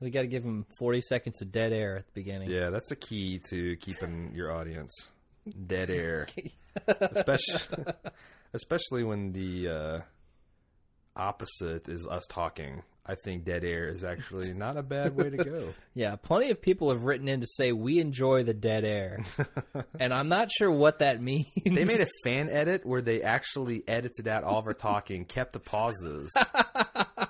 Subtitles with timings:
[0.00, 2.50] We got to give them 40 seconds of dead air at the beginning.
[2.50, 4.92] Yeah, that's the key to keeping your audience
[5.66, 6.26] dead air,
[6.86, 7.84] especially
[8.52, 10.00] especially when the uh,
[11.14, 12.82] opposite is us talking.
[13.08, 15.68] I think dead air is actually not a bad way to go.
[15.94, 19.24] Yeah, plenty of people have written in to say we enjoy the dead air.
[19.98, 21.46] and I'm not sure what that means.
[21.64, 25.52] They made a fan edit where they actually edited out all of our talking, kept
[25.54, 26.34] the pauses,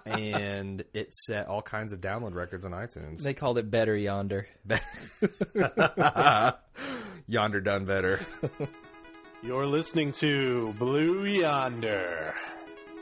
[0.07, 3.20] and it set all kinds of download records on iTunes.
[3.20, 4.47] They called it Better Yonder.
[7.27, 8.20] Yonder done better.
[9.42, 12.34] You're listening to Blue Yonder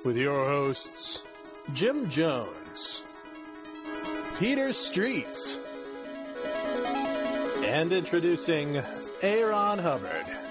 [0.04, 1.22] with your hosts
[1.72, 3.02] Jim Jones,
[4.38, 5.56] Peter Streets,
[7.64, 8.82] and introducing
[9.22, 10.43] Aaron Hubbard.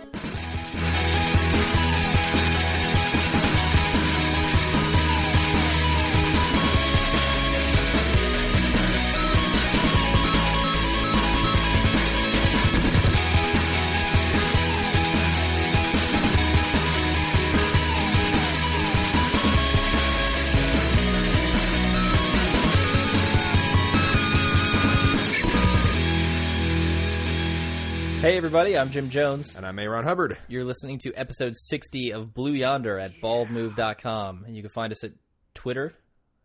[28.23, 29.53] Hey, everybody, I'm Jim Jones.
[29.53, 30.37] And I'm Aaron Hubbard.
[30.47, 34.45] You're listening to episode 60 of Blue Yonder at baldmove.com.
[34.47, 35.11] And you can find us at
[35.53, 35.93] Twitter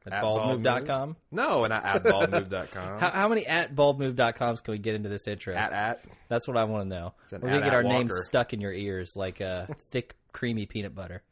[0.05, 1.15] at, At baldmove.com.
[1.31, 2.99] No, and at baldmove.com.
[2.99, 5.55] How, how many at baldmove.coms can we get into this intro?
[5.55, 6.05] at at.
[6.27, 7.15] That's what I want to know.
[7.31, 10.97] We're going to get our names stuck in your ears like uh, thick, creamy peanut
[10.97, 11.23] butter.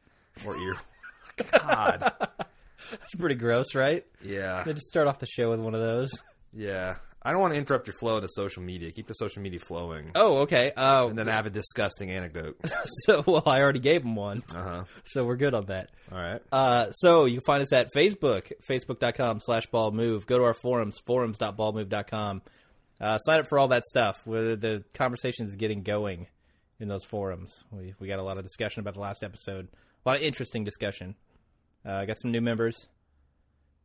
[0.46, 0.76] Or ear.
[1.58, 2.12] God.
[2.92, 4.06] That's pretty gross, right?
[4.22, 4.62] Yeah.
[4.62, 6.12] They just start off the show with one of those.
[6.52, 6.98] Yeah.
[7.26, 8.92] I don't want to interrupt your flow to social media.
[8.92, 10.12] Keep the social media flowing.
[10.14, 10.70] Oh, okay.
[10.70, 12.56] Uh, And then I have a disgusting anecdote.
[13.04, 14.44] so, well, I already gave him one.
[14.54, 14.84] Uh huh.
[15.06, 15.90] So we're good on that.
[16.12, 16.40] All right.
[16.52, 20.26] Uh, so you can find us at Facebook, facebook.com slash baldmove.
[20.26, 22.42] Go to our forums, forums.baldmove.com.
[23.00, 24.20] Uh, sign up for all that stuff.
[24.24, 26.28] Where the conversation is getting going
[26.78, 27.64] in those forums.
[27.72, 29.66] We we got a lot of discussion about the last episode.
[30.04, 31.16] A lot of interesting discussion.
[31.84, 32.86] Uh, got some new members.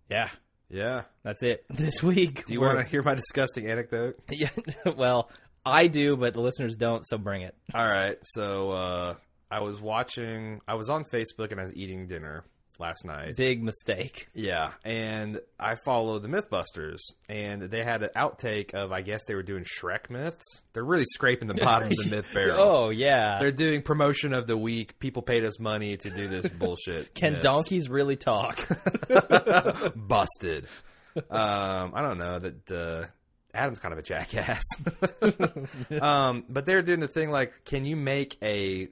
[0.10, 0.30] Yeah,
[0.72, 1.04] Yeah.
[1.24, 2.46] that's it this week.
[2.46, 4.18] Do you want to hear my disgusting anecdote?
[4.32, 4.50] Yeah.
[4.96, 5.30] well,
[5.66, 7.04] I do, but the listeners don't.
[7.06, 7.56] So bring it.
[7.74, 8.18] All right.
[8.34, 9.16] So uh,
[9.52, 10.62] I was watching.
[10.68, 12.44] I was on Facebook and I was eating dinner
[12.82, 13.38] last night.
[13.38, 14.28] Big mistake.
[14.34, 17.00] Yeah, and I follow the MythBusters,
[17.30, 20.44] and they had an outtake of I guess they were doing Shrek myths.
[20.74, 22.58] They're really scraping the bottom of the myth barrel.
[22.60, 23.40] Oh yeah.
[23.40, 25.00] They're doing promotion of the week.
[25.00, 27.14] People paid us money to do this bullshit.
[27.14, 27.44] Can myths.
[27.44, 28.68] donkeys really talk?
[29.96, 30.66] busted?
[31.16, 32.72] Um, I don't know that.
[32.72, 33.08] Uh,
[33.54, 34.64] Adam's kind of a jackass.
[36.02, 38.88] um, but they're doing the thing like, can you make a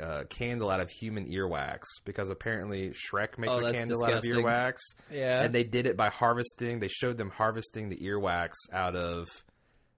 [0.00, 1.80] uh, candle out of human earwax?
[2.04, 4.32] Because apparently Shrek makes Oh, a candle disgusting.
[4.32, 4.76] out of earwax.
[5.10, 5.42] yeah.
[5.42, 6.80] and they did it by harvesting.
[6.80, 9.28] They showed them harvesting the earwax out of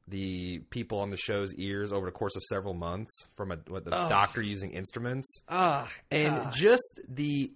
[0.08, 3.84] the people on the show's ears over the course of several months from a what,
[3.84, 4.08] the Oh.
[4.08, 7.52] doctor using instruments, Ah, and just the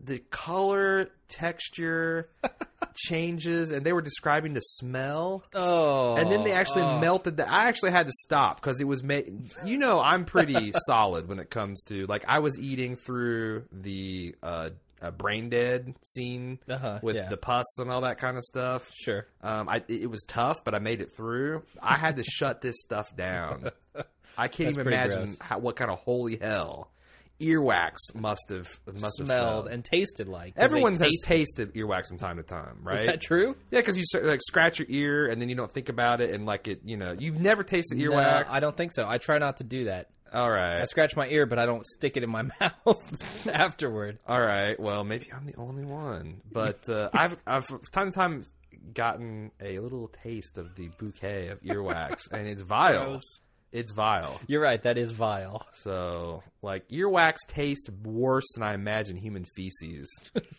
[0.00, 2.28] the color texture
[2.94, 5.44] changes, and they were describing the smell.
[5.54, 7.00] Oh, And then they actually oh.
[7.00, 7.48] melted the.
[7.50, 9.50] I actually had to stop because it was made.
[9.64, 14.34] You know, I'm pretty solid when it comes to like I was eating through the
[14.42, 14.70] uh,
[15.00, 17.28] uh, brain dead scene Uh-huh, with yeah.
[17.28, 18.88] the pus and all that kind of stuff.
[18.94, 19.26] Sure.
[19.42, 21.62] Um, I it was tough, but I made it through.
[21.82, 23.70] I had to shut this stuff down.
[24.38, 26.92] I can't That's even imagine how, what kind of holy hell
[27.40, 29.68] earwax must have must have Smelled smelled.
[29.68, 30.54] and tasted like.
[30.56, 33.00] Everyone has taste- tasted earwax from time to time, right?
[33.00, 33.56] Is that true?
[33.70, 36.46] Yeah, because you like scratch your ear and then you don't think about it, and
[36.46, 38.46] like it, you know, you've never tasted No, earwax.
[38.50, 39.08] I don't think so.
[39.08, 40.10] I try not to do that.
[40.32, 44.18] All right, I scratch my ear, but I don't stick it in my mouth afterward.
[44.26, 44.78] all right.
[44.78, 48.46] Well, maybe I'm the only one, but uh, I've I've from time to time
[48.92, 53.04] gotten a little taste of the bouquet of earwax, and it's vile.
[53.12, 53.40] Gross.
[53.70, 54.40] It's vile.
[54.46, 54.82] You're right.
[54.82, 55.66] That is vile.
[55.80, 60.08] So, like, earwax tastes worse than I imagine human feces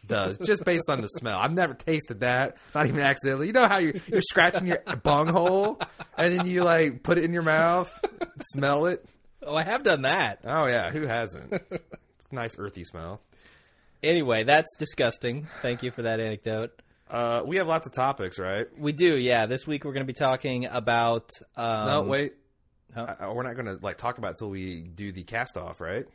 [0.06, 1.40] does, just based on the smell.
[1.40, 3.48] I've never tasted that, not even accidentally.
[3.48, 5.80] You know how you're, you're scratching your bunghole,
[6.18, 7.92] and then you, like, put it in your mouth,
[8.54, 9.04] smell it?
[9.42, 10.42] Oh, I have done that.
[10.46, 11.52] Oh, yeah, who hasn't?
[11.52, 13.22] It's a nice earthy smell.
[14.04, 15.48] Anyway, that's disgusting.
[15.62, 16.80] Thank you for that anecdote.
[17.10, 18.68] Uh, we have lots of topics, right?
[18.78, 19.48] We do, yeah.
[19.48, 21.32] This week we're going to be talking about.
[21.58, 22.34] Um, no, wait.
[22.94, 23.16] Huh?
[23.20, 25.80] I- we're not going to, like, talk about it until we do the cast off,
[25.82, 26.06] right?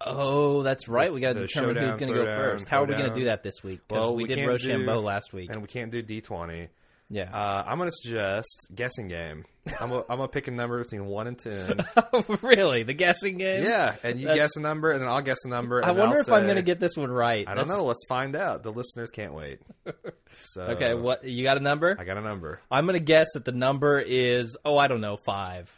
[0.00, 1.12] Oh, that's right.
[1.12, 2.68] We got to The determine who's going to go throwdown, first.
[2.68, 3.80] How are we going to do that this week?
[3.88, 5.50] Because Well, we, we did Rochambeau last week.
[5.50, 6.68] And we can't do D20.
[7.08, 7.30] Yeah.
[7.32, 9.44] Uh, I'm gonna suggest guessing game.
[9.80, 11.86] I'm gonna, I'm gonna pick a number between one and ten.
[12.42, 12.82] really?
[12.82, 13.62] The guessing game?
[13.62, 15.84] yeah, and you That's- guess a number, and then I'll guess a number.
[15.84, 17.46] I wonder I'll if I'm going to get this one right.
[17.46, 17.84] I don't That's- know.
[17.86, 18.64] Let's find out.
[18.64, 19.60] The listeners can't wait.
[20.38, 21.96] So Okay, what you got a number?
[21.98, 22.60] I got a number.
[22.70, 25.70] I'm going to guess that the number is oh, I don't know, 5.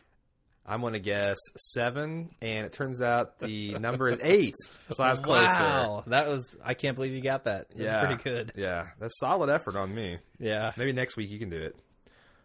[0.68, 4.54] I'm gonna guess seven, and it turns out the number is eight.
[4.90, 5.44] So I was closer.
[5.44, 6.04] Wow.
[6.06, 7.68] That was I can't believe you got that.
[7.68, 8.52] That's yeah, pretty good.
[8.56, 10.18] Yeah, that's solid effort on me.
[10.38, 10.72] Yeah.
[10.78, 11.76] Maybe next week you can do it.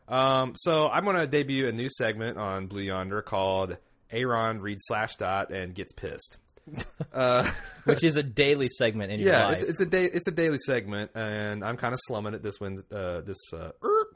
[0.07, 3.77] Um, so I'm going to debut a new segment on Blue Yonder called
[4.11, 6.37] Aaron reads slash dot and gets pissed.
[7.13, 7.47] Uh,
[7.83, 9.61] Which is a daily segment in your yeah, life.
[9.61, 12.59] it's, it's a day, it's a daily segment, and I'm kind of slumming it this
[12.59, 13.69] Wednesday, uh, this uh,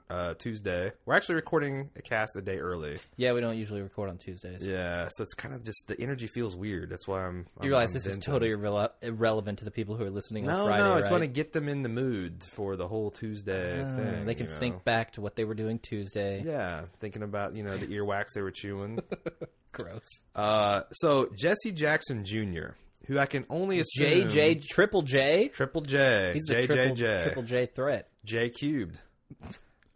[0.09, 0.91] uh, Tuesday.
[1.05, 2.97] We're actually recording a cast a day early.
[3.17, 4.67] yeah, we don't usually record on Tuesdays.
[4.67, 6.89] Yeah, so it's kind of just the energy feels weird.
[6.89, 7.45] That's why I'm.
[7.57, 10.49] I'm You realize I'm this is totally irrele- irrelevant to the people who are listening
[10.49, 10.83] on No, Friday.
[10.83, 11.09] no, it's right?
[11.09, 14.25] going to get them in the mood for the whole Tuesday Uh, thing.
[14.25, 14.59] they can you know?
[14.59, 16.41] think back to what they were doing Tuesday.
[16.45, 18.99] Yeah, thinking about you know the earwax they were chewing.
[19.73, 20.01] Gross.
[20.35, 22.69] Uh, so Jesse Jackson Jr.,
[23.05, 25.49] who I can only assume JJ Triple J.
[25.49, 28.09] Triple J, He's the JJJ, triple, triple J threat.
[28.25, 28.99] J cubed,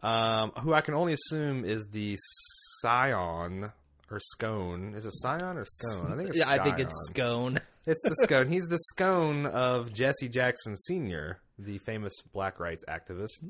[0.04, 2.16] um, who I can only assume is the
[2.82, 3.72] scion
[4.10, 4.94] or scone.
[4.96, 6.12] Is it scion or scone?
[6.12, 7.58] I think it's Yeah, I think it's scone.
[7.88, 8.48] It's the scone.
[8.48, 13.44] He's the scone of Jesse Jackson Sr., the famous black rights activist.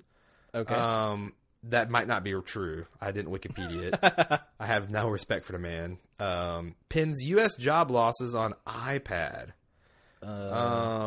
[0.55, 0.73] Okay.
[0.73, 1.33] Um,
[1.63, 2.85] that might not be true.
[3.01, 4.39] I didn't Wikipedia it.
[4.57, 5.97] I have no respect for the man.
[6.17, 7.57] Um, pins U.S.
[7.57, 9.49] job losses on iPad.
[10.25, 10.27] Uh,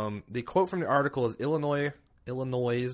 [0.04, 1.92] Um, the quote from the article is Illinois,
[2.26, 2.90] Illinois,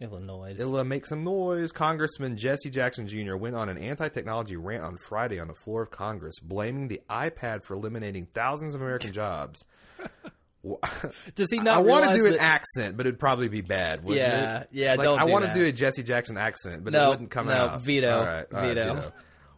[0.00, 0.54] Illinois.
[0.58, 1.70] Illa make some noise.
[1.72, 3.36] Congressman Jesse Jackson Jr.
[3.36, 7.62] went on an anti-technology rant on Friday on the floor of Congress, blaming the iPad
[7.62, 9.64] for eliminating thousands of American jobs.
[11.34, 11.76] Does he not?
[11.76, 14.02] I want to do an accent, but it'd probably be bad.
[14.02, 14.68] wouldn't Yeah, it?
[14.72, 17.30] yeah, Like, don't I do want to do a Jesse Jackson accent, but it wouldn't
[17.30, 17.70] come no, out.
[17.72, 19.12] All veto, right, veto.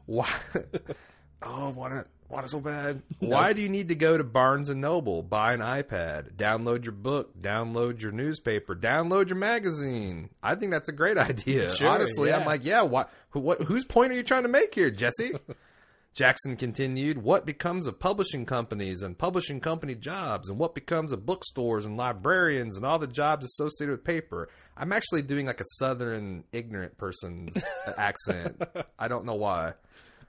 [0.06, 0.32] Why?
[1.42, 2.06] oh, want it?
[2.28, 3.02] Want it so bad?
[3.20, 6.92] Why do you need to go to Barnes and Noble, buy an iPad, download your
[6.92, 10.30] book, download your newspaper, download your magazine?
[10.42, 11.76] I think that's a great idea.
[11.76, 12.82] Sure, Honestly, I'm like, yeah.
[12.82, 13.12] What?
[13.30, 13.62] Who, what?
[13.62, 15.32] Whose point are you trying to make here, Jesse?
[16.14, 21.26] Jackson continued, What becomes of publishing companies and publishing company jobs, and what becomes of
[21.26, 24.48] bookstores and librarians and all the jobs associated with paper?
[24.78, 27.62] I'm actually doing like a southern ignorant person's
[27.98, 28.62] accent.
[28.98, 29.74] I don't know why.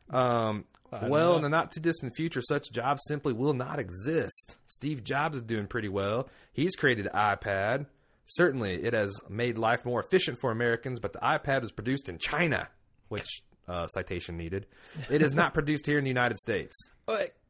[0.09, 4.55] Um, well, in the not too distant future, such jobs simply will not exist.
[4.67, 6.29] Steve Jobs is doing pretty well.
[6.53, 7.87] He's created iPad.
[8.25, 12.17] Certainly, it has made life more efficient for Americans, but the iPad was produced in
[12.17, 12.67] China,
[13.07, 14.65] which uh, citation needed.
[15.09, 16.75] It is not produced here in the United States.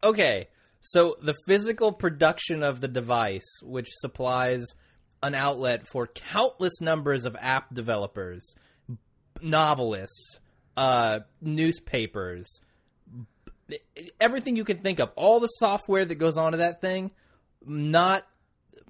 [0.04, 0.48] Okay,
[0.82, 4.66] so the physical production of the device, which supplies
[5.24, 8.56] an outlet for countless numbers of app developers,
[9.42, 10.40] novelists,
[10.76, 12.48] uh, newspapers,
[14.20, 17.12] everything you can think of, all the software that goes onto that thing,
[17.66, 18.24] not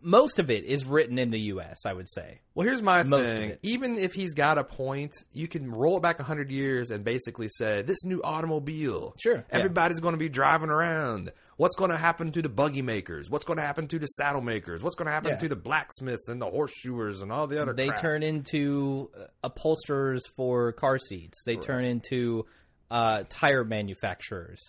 [0.01, 1.79] most of it is written in the U.S.
[1.85, 2.41] I would say.
[2.53, 3.57] Well, here's my Most thing.
[3.63, 7.47] Even if he's got a point, you can roll it back 100 years and basically
[7.50, 9.13] say, this new automobile.
[9.19, 9.41] Sure, yeah.
[9.50, 11.31] Everybody's going to be driving around.
[11.57, 13.31] What's going to happen to the buggy makers?
[13.31, 14.83] What's going to happen to the saddle makers?
[14.83, 15.38] What's going to happen Yeah.
[15.38, 18.00] to the blacksmiths and the horseshoers and all the other they crap?
[18.00, 21.41] turn into uh, upholsterers for car seats.
[21.44, 22.45] They turn into
[22.89, 24.61] uh, tire manufacturers.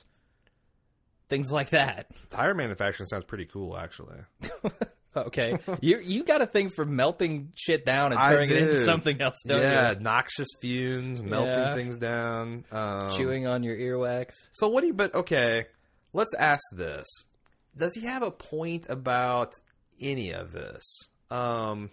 [1.28, 2.06] Things like that.
[2.30, 4.18] Tire manufacturing sounds pretty cool, actually.
[5.16, 8.84] Okay, you you got a thing for melting shit down and I turning it into
[8.84, 10.00] something else, don't yeah, you?
[10.00, 11.74] noxious fumes, melting Yeah.
[11.74, 12.64] things down.
[12.70, 14.34] Um, Chewing on your earwax.
[14.52, 14.94] So what do you?
[14.94, 15.64] But okay,
[16.12, 17.06] let's ask this:
[17.76, 19.54] Does he have a point about
[20.00, 20.84] any of this?
[21.30, 21.90] Um,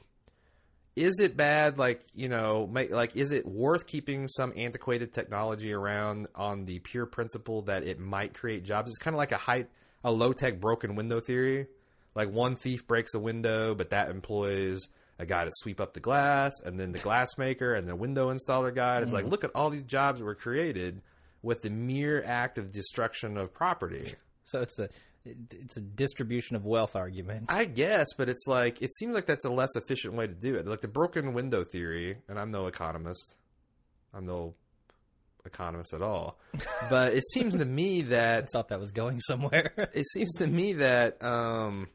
[0.96, 1.78] is it bad?
[1.78, 7.06] Like you know, like is it worth keeping some antiquated technology around on the pure
[7.06, 8.90] principle that it might create jobs?
[8.90, 9.66] It's kind of like a high,
[10.04, 11.68] a low tech broken window theory.
[12.16, 14.88] Like one thief breaks a window, but that employs
[15.20, 18.34] a guy to sweep up the glass, and then the glass maker and the window
[18.34, 19.02] installer guy.
[19.02, 19.32] It's like, mm-hmm.
[19.32, 21.02] look at all these jobs that were created
[21.42, 24.14] with the mere act of destruction of property.
[24.46, 24.90] So it's a
[25.26, 27.46] it's a distribution of wealth argument.
[27.50, 30.56] I guess, but it's like it seems like that's a less efficient way to do
[30.56, 30.68] it.
[30.68, 33.34] Like the broken window theory, and I'm no economist.
[34.14, 34.56] I'm no
[35.46, 36.40] economist at all.
[36.90, 39.74] But it seems to me I that thought that was going somewhere.
[39.94, 41.88] it seems to me that um,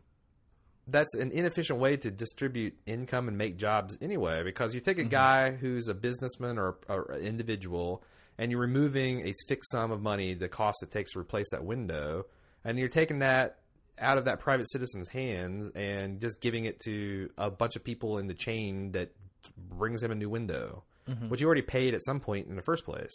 [0.88, 4.42] that's an inefficient way to distribute income and make jobs anyway.
[4.42, 8.02] Because you take a guy who's a businessman or, or an individual,
[8.38, 11.64] and you're removing a fixed sum of money, the cost it takes to replace that
[11.64, 12.26] window,
[12.64, 13.58] and you're taking that
[13.98, 18.18] out of that private citizen's hands and just giving it to a bunch of people
[18.18, 19.10] in the chain that
[19.56, 20.84] brings him a new window.
[21.08, 21.28] Mm-hmm.
[21.30, 23.10] which you already paid at some point in the first place.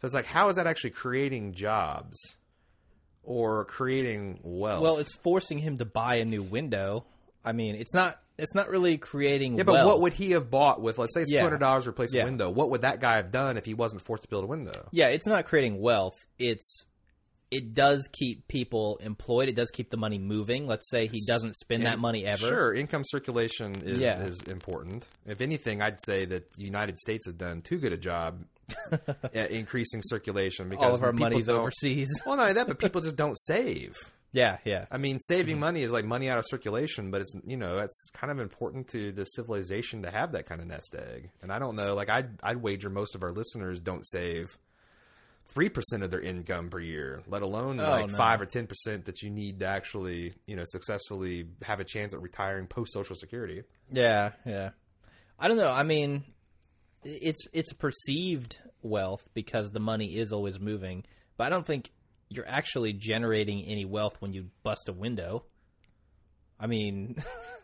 [0.00, 2.18] So it's like, how is that actually creating jobs
[3.22, 4.82] or creating wealth?
[4.82, 7.06] Well, it's forcing him to buy a new window.
[7.44, 8.20] I mean, it's not.
[8.36, 9.56] It's not really creating.
[9.56, 9.86] yeah, but wealth.
[9.86, 10.98] what would he have bought with?
[10.98, 11.38] Let's say it's Yeah.
[11.40, 12.22] two hundred dollars to replace Yeah.
[12.22, 12.50] a window.
[12.50, 14.88] What would that guy have done if he wasn't forced to build a window?
[14.90, 16.16] Yeah, it's not creating wealth.
[16.38, 16.84] It's
[17.50, 19.48] it does keep people employed.
[19.48, 20.66] It does keep the money moving.
[20.66, 22.48] Let's say he doesn't spend that money ever.
[22.48, 24.22] Sure, income circulation is, Yeah.
[24.22, 25.06] is important.
[25.26, 28.44] If anything, I'd say that the United States has done too good a job
[29.34, 32.10] at increasing circulation because All of our money's overseas.
[32.26, 33.92] Well, not only that, but people just don't save.
[34.32, 34.86] yeah, yeah.
[34.90, 35.60] I mean, saving mm-hmm.
[35.60, 38.88] money is like money out of circulation, but it's you know it's kind of important
[38.88, 41.30] to the civilization to have that kind of nest egg.
[41.42, 44.46] And I don't know, like I'd I'd wager most of our listeners don't save
[45.54, 48.16] three percent of their income per year, let alone Oh, like no.
[48.16, 52.12] five or ten percent that you need to actually you know successfully have a chance
[52.14, 53.62] at retiring post Social Security.
[53.92, 54.70] Yeah, yeah.
[55.38, 55.70] I don't know.
[55.70, 56.24] I mean,
[57.02, 61.04] it's it's perceived wealth because the money is always moving,
[61.36, 61.90] but I don't think
[62.28, 65.44] you're actually generating any wealth when you bust a window.
[66.58, 67.16] I mean,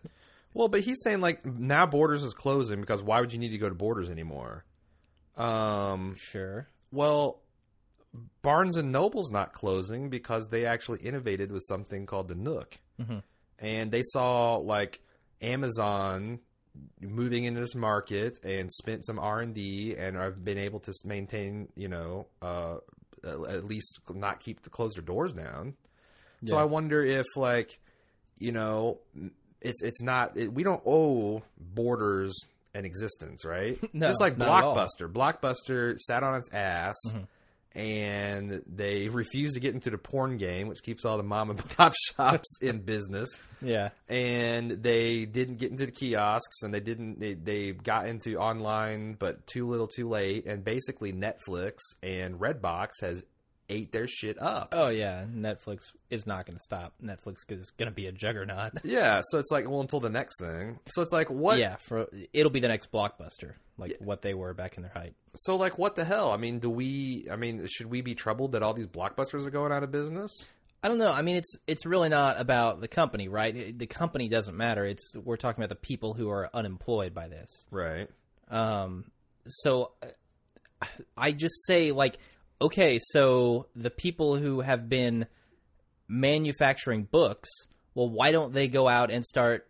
[0.52, 3.59] Well, but he's saying like now Borders is closing because why would you need to
[3.59, 4.64] go to Borders anymore?
[5.37, 6.68] Um, sure.
[6.90, 7.40] Well,
[8.43, 13.23] Barnes and Noble's not closing because they actually innovated with something called the Nook, Mhm.
[13.59, 15.00] and they saw like
[15.40, 16.40] Amazon
[17.00, 20.93] moving into this market and spent some R and D and have been able to
[21.05, 22.76] maintain, you know, uh,
[23.25, 25.75] at least not keep the close their doors down.
[26.47, 27.79] So I wonder if like,
[28.38, 29.00] you know,
[29.61, 32.35] it's it's not it, we don't owe Borders
[32.75, 33.79] an existence, right?
[33.93, 34.75] No, Just like not at all.
[34.76, 35.12] Blockbuster.
[35.12, 36.97] Blockbuster sat on its ass
[37.75, 41.69] and they refused to get into the porn game, which keeps all the mom and
[41.77, 43.29] pop shops in business.
[43.62, 43.91] Yeah.
[44.09, 49.15] And they didn't get into the kiosks and they didn't they, they got into online
[49.19, 53.23] but too little too late and basically Netflix and Redbox has
[53.71, 54.75] ate their shit up.
[54.77, 55.25] Oh yeah.
[55.33, 56.93] Netflix is not going to stop.
[57.03, 58.73] Netflix is going to be a juggernaut.
[58.85, 60.79] Yeah, so it's like well until the next thing.
[60.91, 64.53] So it's like what Yeah, for it'll be the next blockbuster, like what they were
[64.53, 65.15] back in their height.
[65.37, 66.31] so like what the hell?
[66.33, 69.50] I mean, do we I mean, should we be troubled that all these blockbusters are
[69.50, 70.31] going out of business?
[70.83, 71.12] I don't know.
[71.12, 73.79] I mean, it's it's really not about the company, right?
[73.79, 74.85] The company doesn't matter.
[74.85, 77.67] It's we're talking about the people who are unemployed by this.
[77.71, 78.09] Right.
[78.49, 79.05] Um,
[79.47, 79.93] so
[81.17, 82.19] I just say like,
[82.61, 85.26] okay, so the people who have been
[86.09, 87.49] manufacturing books,
[87.95, 89.69] well, why don't they go out and start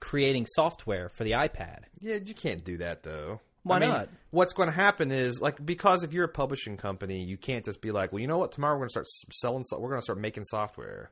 [0.00, 1.80] creating software for the iPad?
[2.00, 3.40] Yeah, you can't do that though.
[3.64, 4.08] Why I mean, not?
[4.30, 7.80] What's going to happen is like because if you're a publishing company, you can't just
[7.80, 8.52] be like, well, you know what?
[8.52, 9.64] Tomorrow we're going to start selling.
[9.64, 11.10] So- we're going to start making software.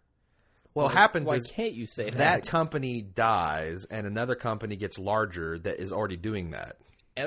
[0.74, 2.18] Well, what happens Why is can't you say that?
[2.18, 6.76] that company dies and another company gets larger that is already doing that.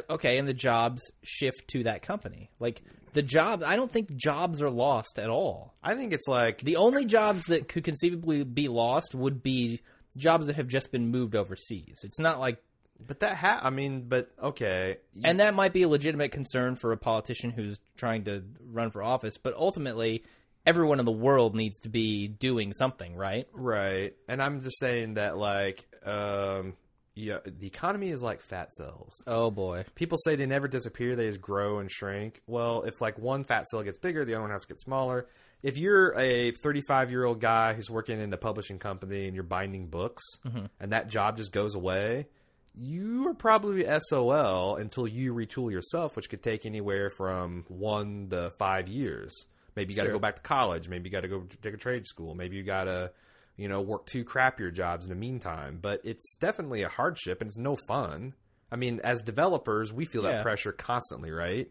[0.09, 2.49] Okay, and the jobs shift to that company.
[2.59, 2.81] Like
[3.13, 5.73] the jobs, I don't think jobs are lost at all.
[5.83, 9.81] I think it's like The only jobs that could conceivably be lost would be
[10.17, 11.99] jobs that have just been moved overseas.
[12.03, 12.61] It's not like,
[13.05, 14.97] but that ha- I mean, but okay.
[15.23, 19.01] and that might be a legitimate concern for a politician who's trying to run for
[19.03, 20.23] office, but ultimately,
[20.65, 23.47] everyone in the world needs to be doing something, right?
[23.53, 24.15] Right.
[24.27, 26.75] And I'm just saying that like um
[27.15, 29.21] yeah, the economy is like fat cells.
[29.27, 29.85] Oh boy.
[29.95, 32.41] People say they never disappear, they just grow and shrink.
[32.47, 35.27] Well, if like one fat cell gets bigger, the other one has to get smaller.
[35.61, 39.43] If you're a 35 year old guy who's working in a publishing company and you're
[39.43, 40.65] binding books mm-hmm.
[40.79, 42.27] and that job just goes away,
[42.75, 48.49] you are probably SOL until you retool yourself, which could take anywhere from one to
[48.57, 49.31] five years.
[49.75, 50.15] Maybe you got to Sure.
[50.15, 50.89] go back to college.
[50.89, 52.35] Maybe you got to go take a trade school.
[52.35, 53.11] Maybe you got to,
[53.57, 55.79] you know, work two crappier jobs in the meantime.
[55.81, 58.33] But it's definitely a hardship and it's no fun.
[58.71, 61.69] I mean, as developers, we feel that pressure constantly, right?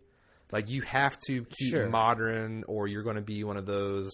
[0.53, 1.89] Like you have to keep Sure.
[1.89, 4.11] modern, or you're going to be one of those,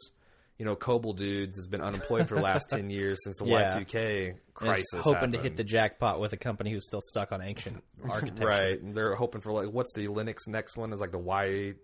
[0.57, 3.77] you know, COBOL dudes that's been unemployed for the last ten years since the Yeah.
[3.77, 4.87] Y2K crisis.
[5.03, 8.47] hoping to hit the jackpot with a company who's still stuck on ancient architecture.
[8.47, 8.81] right.
[8.81, 11.75] And They're hoping for like what's the Linux next one is like the Y.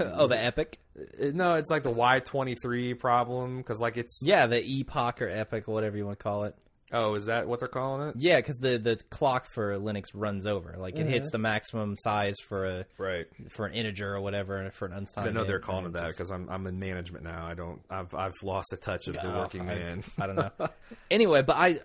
[0.00, 0.78] oh, the Epic.
[0.98, 5.68] uh, No, it's like the Y23 problem because like it's Yeah, the Epoch or Epic,
[5.68, 6.54] whatever you want to call it.
[6.92, 8.14] oh is that what they're calling it?
[8.18, 10.74] Yeah, because the the clock for Linux runs over.
[10.78, 13.26] Like it hits the maximum size for a Right.
[13.50, 15.28] for an integer or whatever, for an unsigned.
[15.28, 17.46] I know they're calling it that because I'm I'm in management now.
[17.46, 20.04] I don't I've I've lost a touch of the Oh, working I- man.
[20.18, 20.68] I don't know.
[21.10, 21.80] anyway, but I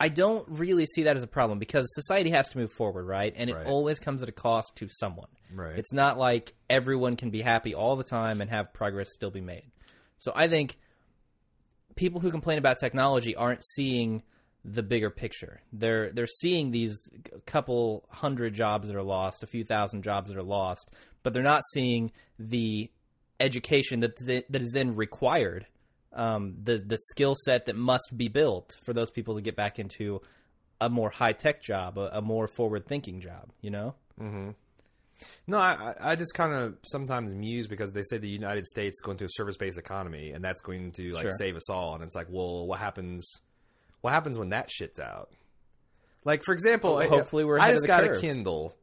[0.00, 3.32] I don't really see that as a problem because society has to move forward, right?
[3.36, 3.66] And it Right.
[3.66, 5.28] always comes at a cost to someone.
[5.52, 5.78] Right.
[5.78, 9.40] It's not like everyone can be happy all the time and have progress still be
[9.40, 9.70] made.
[10.18, 10.76] So I think
[11.96, 14.22] people who complain about technology aren't seeing
[14.64, 15.60] the bigger picture.
[15.72, 17.00] They're they're seeing these
[17.46, 20.90] couple hundred jobs that are lost, a few thousand jobs that are lost,
[21.22, 22.90] but they're not seeing the
[23.40, 25.66] education that that is then required,
[26.14, 29.78] um, the the skill set that must be built for those people to get back
[29.78, 30.20] into
[30.80, 33.50] a more high tech job, a, a more forward thinking job.
[33.60, 33.94] You know?
[35.46, 39.02] No, I, I- just kind of sometimes muse because they say the United States is
[39.02, 41.30] going to a service based economy and that's going to like Sure.
[41.38, 41.94] save us all.
[41.94, 43.26] And it's like, well, what happens?
[44.00, 45.30] What happens when that shit's out?
[46.24, 48.16] Like, for example, I- Hopefully we're I just got curve.
[48.16, 48.74] a Kindle,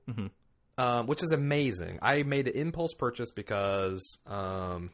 [0.78, 2.00] um, which is amazing.
[2.02, 4.92] I made an impulse purchase because, um,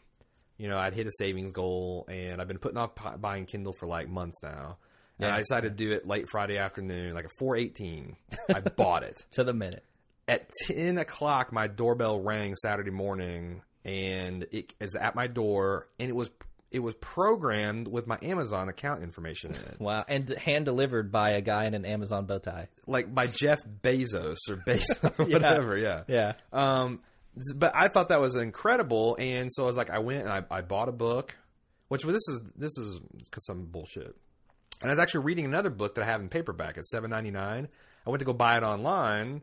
[0.57, 3.87] you know, I'd hit a savings goal and I've been putting off buying Kindle for
[3.87, 4.77] like months now.
[5.19, 5.35] And Yeah.
[5.35, 8.15] I decided to do it late Friday afternoon, like at four eighteen.
[8.53, 9.83] I bought it To the minute.
[10.27, 16.09] at 10 o'clock my doorbell rang saturday morning and it is at my door and
[16.09, 16.29] it was
[16.69, 21.29] it was programmed with my amazon account information in it Wow, and hand delivered by
[21.31, 22.67] a guy in an Amazon bow tie.
[22.85, 26.03] like by jeff bezos or bezos or whatever yeah.
[26.09, 26.33] Yeah.
[26.51, 26.99] um
[27.55, 30.43] but i thought that was incredible and so i was like i went and i,
[30.49, 31.35] I bought a book
[31.87, 32.99] which well, this is this is
[33.39, 34.15] some bullshit
[34.81, 37.67] and i was actually reading another book that i have in paperback at 7.99
[38.05, 39.41] i went to go buy it online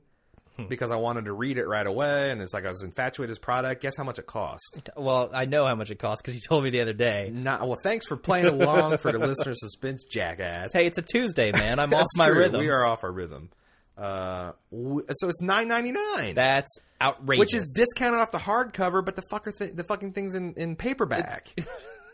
[0.57, 0.67] Hmm.
[0.69, 3.39] because I wanted to read it right away, and it's like I was infatuated with
[3.39, 3.83] this product.
[3.83, 4.89] Guess how much it cost?
[4.97, 7.29] Well, I know how much it costs because you told me the other day.
[7.33, 7.79] Not well.
[7.83, 10.73] Thanks for playing along for the listener suspense, jackass.
[10.73, 11.81] Hey, it's a Tuesday, man.
[11.81, 12.39] I'm off my true.
[12.39, 12.61] rhythm.
[12.61, 13.51] We are off our rhythm.
[13.97, 16.71] Uh, w- so it's nine ninety nine, That's
[17.01, 17.39] outrageous.
[17.41, 20.75] which is discounted off the hardcover, but the fucker, th- the fucking thing's in, in
[20.77, 21.49] paperback.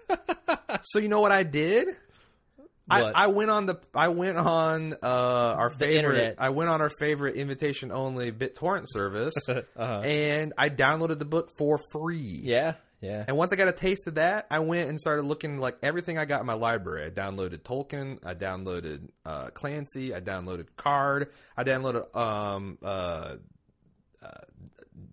[0.82, 1.88] so you know what I did?
[2.92, 6.34] I, I went on the I went on uh, our favorite internet.
[6.38, 10.00] I went on our favorite invitation only BitTorrent service Uh-huh.
[10.00, 12.18] and I downloaded the book for free.
[12.42, 13.24] yeah, yeah.
[13.26, 16.18] And once I got a taste of that, I went and started looking like everything
[16.18, 17.06] I got in my library.
[17.06, 23.36] I downloaded Tolkien, I downloaded uh, Clancy, I downloaded Card, I downloaded um, uh,
[24.22, 24.30] uh,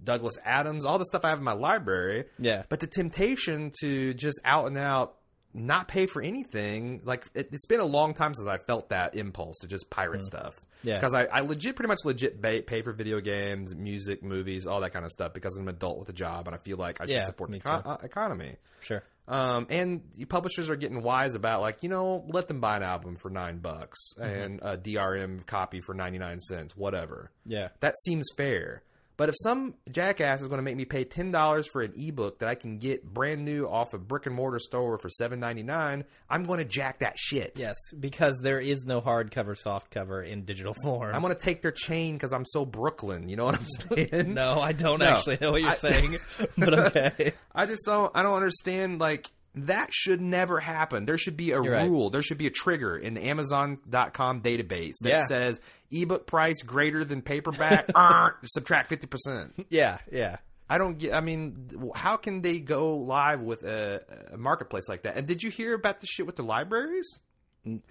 [0.03, 2.25] Douglas Adams, all the stuff I have in my library.
[2.39, 2.63] Yeah.
[2.67, 5.16] But the temptation to just out and out
[5.57, 9.15] not pay for anything, like it, it's been a long time since I felt that
[9.15, 10.55] impulse to just pirate stuff.
[10.55, 10.63] Mm.
[10.83, 10.95] Yeah.
[10.99, 14.81] Because I, I legit, pretty much legit pay, pay for video games, music, movies, all
[14.81, 17.01] that kind of stuff because I'm an adult with a job and I feel like
[17.01, 18.55] I should Yeah, support the uh, economy.
[18.81, 19.03] Sure.
[19.27, 22.83] Um, and the publishers are getting wise about like you know let them buy an
[22.83, 24.23] album for nine bucks Mm-hmm.
[24.41, 27.31] and a DRM copy for ninety nine cents, whatever.
[27.45, 27.69] Yeah.
[27.81, 28.83] That seems fair.
[29.17, 32.39] But if some jackass is going to make me pay ten dollars for an ebook
[32.39, 35.63] that I can get brand new off a brick and mortar store for seven ninety
[35.63, 37.53] nine, I'm going to jack that shit.
[37.55, 41.15] Yes, because there is no hardcover, softcover in digital form.
[41.15, 43.27] I'm going to take their chain because I'm so Brooklyn.
[43.27, 43.65] You know what I'm
[43.97, 44.33] saying?
[44.35, 45.07] no, I don't No.
[45.07, 46.19] actually know what you're I- saying,
[46.57, 47.33] but okay.
[47.55, 48.11] I just don't.
[48.13, 48.99] I don't understand.
[48.99, 51.05] Like that should never happen.
[51.05, 51.89] There should be a You're right.
[51.89, 52.11] rule.
[52.11, 55.25] There should be a trigger in the Amazon.com database that Yeah.
[55.25, 55.59] says
[55.91, 57.89] ebook price greater than paperback.
[57.95, 59.65] er, subtract fifty percent.
[59.69, 60.37] Yeah, yeah.
[60.69, 61.13] I don't get.
[61.13, 64.01] I mean, how can they go live with a,
[64.33, 65.15] a marketplace like that?
[65.17, 67.07] And did you hear about the shit with the libraries?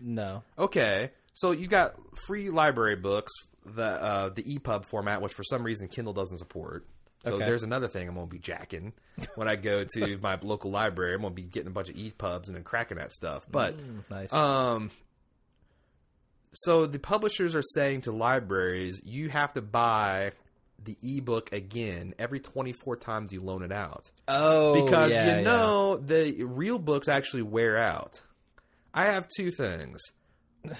[0.00, 0.42] No.
[0.58, 1.94] Okay, so you got
[2.26, 3.32] free library books,
[3.64, 6.86] the uh, the EPUB format, which for some reason Kindle doesn't support.
[7.24, 7.44] So Okay.
[7.46, 8.92] there's another thing I'm gonna be jacking
[9.34, 11.14] when I go to my local library.
[11.14, 13.44] I'm gonna be getting a bunch of EPUBs and then cracking that stuff.
[13.50, 13.74] But
[14.10, 14.32] Nice.
[14.32, 14.90] um,
[16.52, 20.32] so the publishers are saying to libraries, you have to buy
[20.84, 25.40] the ebook again every 24 times you loan it out oh, because yeah, you yeah.
[25.42, 28.20] know the real books actually wear out.
[28.94, 30.00] I have two things.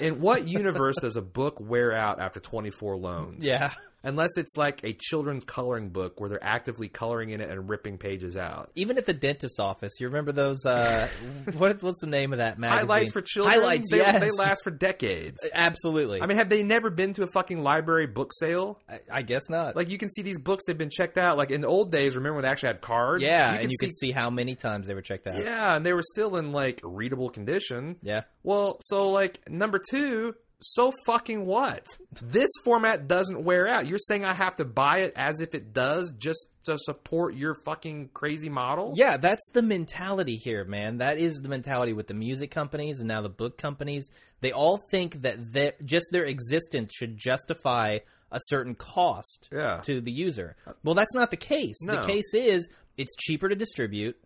[0.01, 3.45] In what universe does a book wear out after 24 loans?
[3.45, 3.73] Yeah.
[4.03, 7.99] Unless it's like a children's coloring book where they're actively coloring in it and ripping
[7.99, 8.71] pages out.
[8.77, 10.65] Even at the dentist's office, you remember those?
[10.65, 11.09] Uh,
[11.57, 12.87] what, what's the name of that magazine?
[12.87, 14.21] Highlights for children, Highlights, they, yes.
[14.21, 15.39] they last for decades.
[15.55, 16.23] Absolutely.
[16.23, 18.79] I mean, have they never been to a fucking library book sale?
[18.89, 19.75] I, I guess not.
[19.75, 21.37] Like you can see these books they've been checked out.
[21.37, 23.23] Like in the old days, remember when they actually had cards?
[23.23, 25.43] yeah, You and you could see how many times they were checked out.
[25.43, 27.97] Yeah, and they were still in like readable condition.
[28.03, 28.23] Yeah.
[28.43, 31.87] Well, so like number two, so fucking what?
[32.23, 33.87] This format doesn't wear out.
[33.87, 37.55] You're saying I have to buy it as if it does just to support your
[37.65, 38.95] fucking crazy model?
[38.97, 40.99] Yeah, that's the mentality here, man.
[40.99, 44.11] That is the mentality with the music companies and now the book companies.
[44.41, 47.99] They all think that their- just their existence should justify
[48.33, 49.81] a certain cost Yeah.
[49.85, 50.57] to the user.
[50.83, 51.77] Well, that's not the case.
[51.83, 52.01] No.
[52.01, 54.17] The case is it's cheaper to distribute.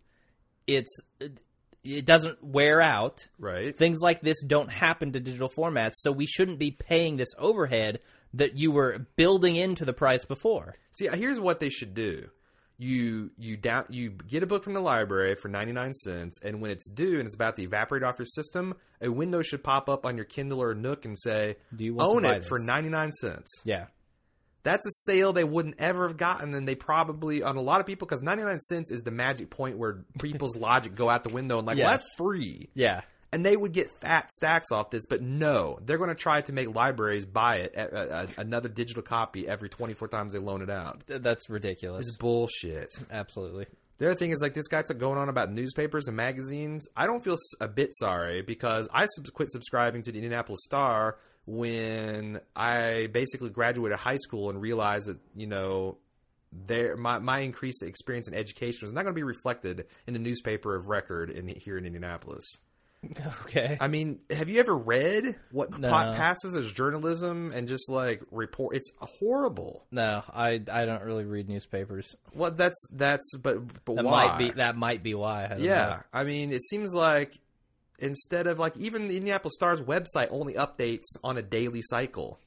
[0.65, 0.89] It's
[1.83, 3.27] it doesn't wear out.
[3.39, 3.75] Right.
[3.77, 7.99] Things like this don't happen to digital formats, so we shouldn't be paying this overhead
[8.33, 10.75] that you were building into the price before.
[10.91, 12.29] See, uh, here's what they should do.
[12.77, 16.71] you you down you get a book from the library for 99 cents and when
[16.71, 20.03] it's due and it's about to evaporate off your system a window should pop up
[20.03, 23.11] on your kindle or nook and say Do you want to own it for 99
[23.11, 23.85] cents Yeah.
[24.63, 27.87] That's a sale they wouldn't ever have gotten and they probably on a lot of
[27.87, 31.57] people because 99 cents is the magic point where people's logic go out the window
[31.57, 31.85] and like Yeah.
[31.85, 33.01] well, that's free Yeah.
[33.31, 36.53] and they would get fat stacks off this but no they're going to try to
[36.53, 40.61] make libraries buy it a, a, a- another digital copy every 24 times they loan
[40.61, 42.07] it out That's ridiculous.
[42.07, 43.65] it's bullshit Absolutely.
[43.97, 46.87] the other thing is like this guy's going on about newspapers and magazines.
[46.97, 51.17] I don't feel a bit sorry because I sub- quit subscribing to the Indianapolis Star
[51.45, 55.97] when I basically graduated high school and realized that you know
[56.51, 60.19] there my my increased experience in education was not going to be reflected in the
[60.19, 62.45] newspaper of record in here in Indianapolis.
[63.45, 63.77] Okay.
[63.81, 65.89] I mean, have you ever read what No.
[65.89, 68.75] passes as journalism and just like report?
[68.75, 69.87] It's horrible.
[69.89, 72.15] No, I I don't really read newspapers.
[72.35, 74.27] Well, that's that's but but That why?
[74.27, 75.45] might be that might be why.
[75.45, 75.99] I don't Yeah, know.
[76.13, 77.39] I mean, it seems like
[78.01, 82.39] instead of like even the Indianapolis Star's website only updates on a daily cycle.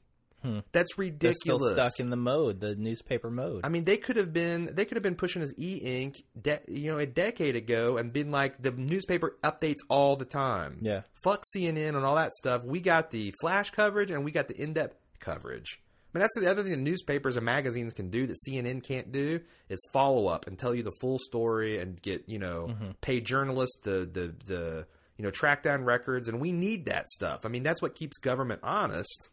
[0.43, 0.59] Hmm.
[0.71, 1.71] That's They're ridiculous.
[1.71, 3.61] still stuck in the mode, the newspaper mode.
[3.63, 6.91] I mean, they could have been they could have been pushing as e-ink, de- you
[6.91, 10.77] know, a decade ago, and been like the newspaper updates all the time.
[10.81, 11.01] Yeah.
[11.23, 12.63] fuck CNN and all that stuff.
[12.63, 15.81] We got the flash coverage and we got the in-depth coverage.
[16.13, 19.11] I mean, that's the other thing that newspapers and magazines can do that CNN can't
[19.11, 22.91] do is follow up and tell you the full story and get you know mm-hmm.
[23.01, 24.85] pay journalists the the the
[25.17, 27.45] you know track down records and we need that stuff.
[27.45, 29.29] I mean, that's what keeps government honest.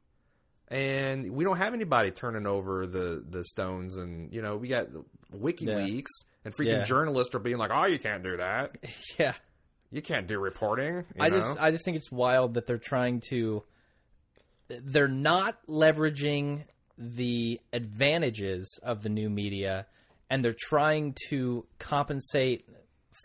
[0.68, 4.86] And we don't have anybody turning over the the stones, and you know we got
[5.34, 6.06] WikiLeaks
[6.44, 6.84] and freaking Yeah.
[6.84, 8.76] journalists are being like, "Oh, you can't do that.
[9.18, 9.34] yeah.
[9.90, 11.40] You can't do reporting." you I know?
[11.40, 13.62] just I just think it's wild that they're trying to
[14.68, 16.64] they're not leveraging
[16.96, 19.86] the advantages of the new media
[20.30, 22.66] and they're trying to compensate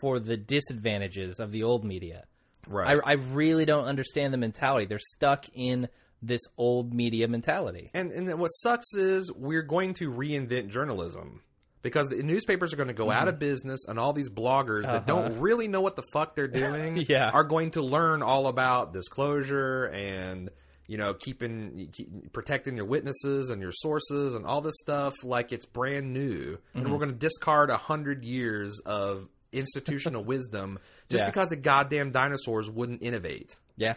[0.00, 2.24] for the disadvantages of the old media.
[2.66, 3.00] Right.
[3.04, 4.86] I, I really don't understand the mentality.
[4.86, 5.88] They're stuck in
[6.22, 7.90] this old media mentality.
[7.94, 11.42] And and what sucks is we're going to reinvent journalism
[11.82, 13.40] because the newspapers are going to go out of mm-hmm.
[13.40, 15.40] business, and all these bloggers that don't uh-huh.
[15.40, 17.30] really know what the fuck they're doing Yeah.
[17.30, 20.50] are going to learn all about disclosure and
[20.86, 25.52] you know keeping keep, protecting your witnesses and your sources and all this stuff like
[25.52, 26.98] it's brand new, and we're mm-hmm.
[26.98, 31.26] going to discard a hundred years of institutional wisdom just Yeah.
[31.26, 33.56] because the goddamn dinosaurs wouldn't innovate.
[33.76, 33.94] Yeah.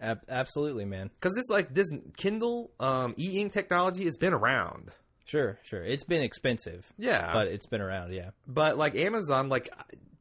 [0.00, 1.10] Ab- absolutely, man.
[1.20, 4.90] Because this like this Kindle um, e-ink technology has been around.
[5.26, 5.82] Sure, sure.
[5.84, 6.90] It's been expensive.
[6.98, 8.30] Yeah, But it's been around, yeah.
[8.48, 9.72] But like Amazon, like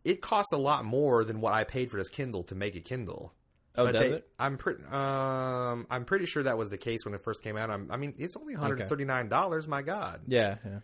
[0.04, 2.82] it costs a lot more than what I paid for this Kindle to make a
[2.82, 3.34] Kindle.
[3.78, 4.28] Oh, but does they- it?
[4.38, 4.84] I'm pretty.
[4.92, 7.70] Um, I'm pretty sure that was the case when it first came out.
[7.70, 9.68] I'm, I mean, it's only 139 dollars.
[9.68, 10.80] My God, Yeah, yeah.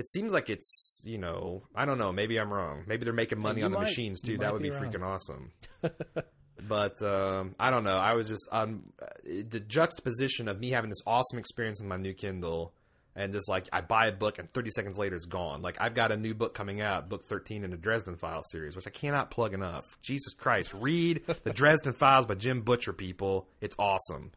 [0.00, 2.10] It seems like it's you know I don't know.
[2.10, 2.84] Maybe I'm wrong.
[2.88, 4.38] Maybe they're making money You on the might- machines too.
[4.38, 5.52] That would be, be freaking awesome.
[6.68, 7.96] but um, I don't know.
[7.96, 8.84] I was just um,
[9.24, 12.72] the juxtaposition of me having this awesome experience with my new Kindle.
[13.16, 15.62] And just like I buy a book and 30 seconds later it's gone.
[15.62, 18.76] Like I've got a new book coming out, book 13 in the Dresden Files series,
[18.76, 19.84] which I cannot plug enough.
[20.00, 22.92] Jesus Christ, read the Dresden Files by Jim Butcher.
[22.92, 24.30] People, it's awesome.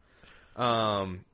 [0.56, 1.24] Um,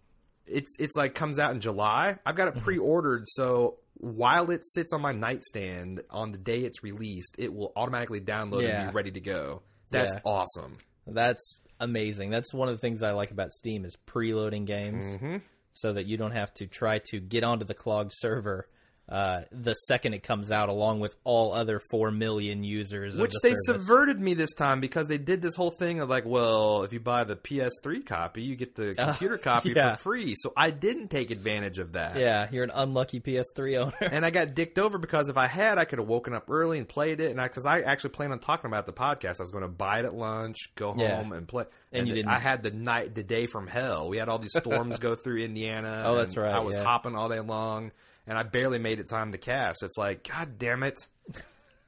[0.47, 2.19] it's it's like comes out in July.
[2.27, 6.83] I've got it pre-ordered, so while it sits on my nightstand on the day it's
[6.83, 8.83] released, it will automatically download Yeah.
[8.83, 9.63] and be ready to go.
[9.91, 10.21] That's Yeah.
[10.25, 10.79] awesome.
[11.07, 12.31] That's amazing.
[12.31, 15.37] That's one of the things I like about Steam is preloading games Mm-hmm.
[15.73, 18.69] so that you don't have to try to get onto the clogged server
[19.11, 23.19] uh, the second it comes out, along with all other four million users.
[23.19, 23.83] Which the they service.
[23.83, 27.01] subverted me this time because they did this whole thing of like, well, if you
[27.01, 29.97] buy the PS3 copy, you get the computer copy yeah.
[29.97, 30.35] for free.
[30.39, 32.17] So I didn't take advantage of that.
[32.17, 33.95] Yeah, you're an unlucky PS3 owner.
[34.01, 36.79] and I got dicked over because if I had, I could have woken up early
[36.79, 37.31] and played it.
[37.33, 39.69] And I, because I actually planned on talking about the podcast, I was going to
[39.69, 41.17] buy it at lunch, go Yeah.
[41.17, 41.65] home and play.
[41.93, 42.31] And you it- didn't.
[42.31, 44.09] I had the night, the day from hell.
[44.09, 46.05] We had all these storms go through Indiana.
[46.11, 46.83] Oh, that's right, I was yeah.
[46.85, 47.91] hopping all day long,
[48.27, 49.83] and I barely made it time to cast.
[49.83, 50.99] It's like, god damn it.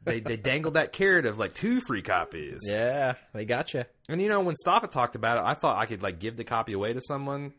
[0.05, 2.61] they they dangled that carrot of like two free copies.
[2.63, 3.85] yeah, they got you.
[4.09, 6.45] And you know when Staffa talked about it, I thought I could like give the
[6.45, 7.53] copy away to someone.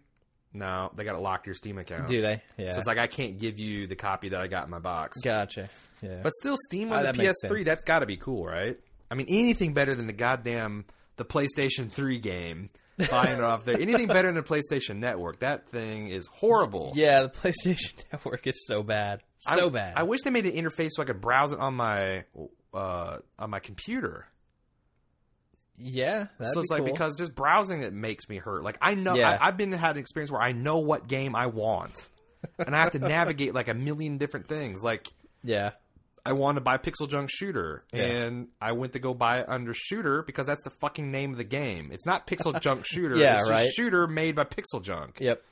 [0.55, 2.07] No, they got to lock your Steam account.
[2.07, 2.41] Do they?
[2.57, 4.77] Yeah, So it's like I can't give you the copy that I got in my
[4.79, 5.19] box.
[5.19, 5.67] gotcha.
[6.01, 8.45] Yeah, But still, Steam on oh, that the makes PS3, that's got to be cool,
[8.45, 8.77] right?
[9.09, 12.69] I mean, anything better than the goddamn the PlayStation 3 game
[13.09, 13.79] buying it off there.
[13.79, 15.39] Anything better than the PlayStation Network?
[15.39, 16.91] That thing is horrible.
[16.95, 19.93] yeah, the PlayStation Network is so bad, so I, bad.
[19.95, 22.23] I wish they made an interface so I could browse it on my
[22.73, 24.27] uh, on my computer.
[25.77, 26.91] yeah, so be it's like cool.
[26.91, 28.63] because just browsing it makes me hurt.
[28.63, 29.37] Like I know Yeah.
[29.41, 32.07] I, I've been had an experience where I know what game I want,
[32.59, 34.83] and I have to navigate like a million different things.
[34.83, 35.07] Like
[35.43, 35.71] yeah,
[36.25, 38.03] I wanted to buy Pixel Junk Shooter, Yeah.
[38.03, 41.37] and I went to go buy it under Shooter because that's the fucking name of
[41.37, 41.89] the game.
[41.91, 43.17] It's not Pixel Junk Shooter.
[43.17, 43.69] Yeah, it's right.
[43.73, 45.43] Shooter made by Pixel Junk, Yep.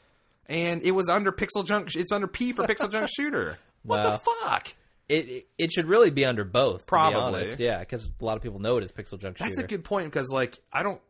[0.48, 1.94] and it was under Pixel Junk.
[1.96, 3.58] It's under P for Pixel Junk Shooter.
[3.84, 4.10] What Wow.
[4.12, 4.68] the fuck?
[5.10, 6.80] It, it should really be under both.
[6.80, 7.42] to be Probably.
[7.42, 7.60] honest.
[7.60, 9.50] yeah, because a lot of people know it as Pixel Junk Shooter.
[9.50, 11.02] That's a good point because like I don't.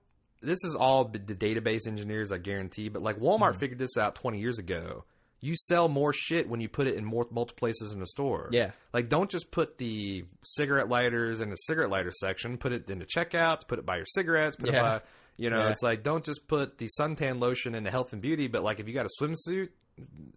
[0.41, 2.89] This is all the database engineers, I guarantee.
[2.89, 3.59] But like Walmart Mm-hmm.
[3.59, 5.03] figured this out 20 years ago.
[5.41, 8.47] You sell more shit when you put it in more multiple places in the store.
[8.51, 8.71] Yeah.
[8.93, 12.57] Like don't just put the cigarette lighters in the cigarette lighter section.
[12.57, 13.67] Put it in the checkouts.
[13.67, 14.55] Put it by your cigarettes.
[14.55, 15.01] Put it by
[15.37, 15.63] you know.
[15.63, 15.69] Yeah.
[15.69, 18.47] It's like don't just put the suntan lotion in the health and beauty.
[18.47, 19.69] But like if you got a swimsuit.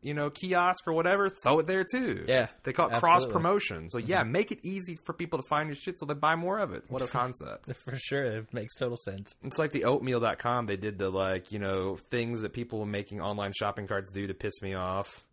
[0.03, 2.25] You know, kiosk or whatever, throw it there too.
[2.29, 3.89] Yeah, they call it cross promotion.
[3.89, 4.33] So yeah, mm-hmm.
[4.33, 6.85] make it easy for people to find your shit, so they buy more of it.
[6.89, 7.73] What a concept!
[7.85, 9.35] For sure, it makes total sense.
[9.43, 10.67] It's like the oatmeal.com.
[10.67, 14.27] They did the like, you know, things that people were making online shopping carts do
[14.27, 15.25] to piss me off.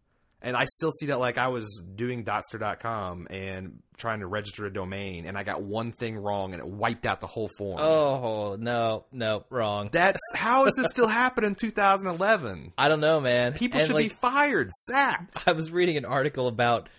[0.43, 4.73] And I still see that like I was doing Dotster.com and trying to register a
[4.73, 7.79] domain and I got one thing wrong and it wiped out the whole form.
[7.79, 9.89] Oh no, no, wrong.
[9.91, 12.73] That's how is this still happening in 2011?
[12.77, 13.53] I don't know, man.
[13.53, 15.37] People And, should like, be fired, sacked.
[15.47, 16.89] I was reading an article about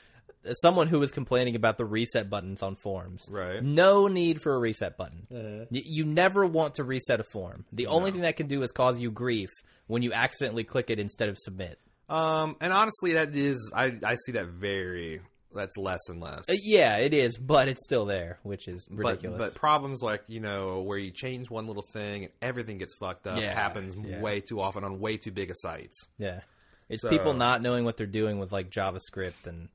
[0.46, 3.24] uh, someone who was complaining about the reset buttons on forms.
[3.28, 3.61] Right.
[3.62, 5.26] No need for a reset button.
[5.33, 5.74] Mm-hmm.
[5.74, 7.64] Y- you never want to reset a form.
[7.72, 9.50] The only thing that can do is cause you grief
[9.88, 11.81] when you accidentally click it instead of submit.
[12.09, 15.21] Um, and honestly, that is I I see that very
[15.55, 16.49] that's less and less.
[16.49, 19.38] Uh, yeah, it is, but it's still there, which is ridiculous.
[19.38, 23.27] but problems like you know where you change one little thing and everything gets fucked
[23.27, 24.21] up Yeah, happens yeah.
[24.21, 25.99] way too often on way too big of sites.
[26.19, 26.41] yeah,
[26.88, 29.69] it's So- people not knowing what they're doing with like JavaScript and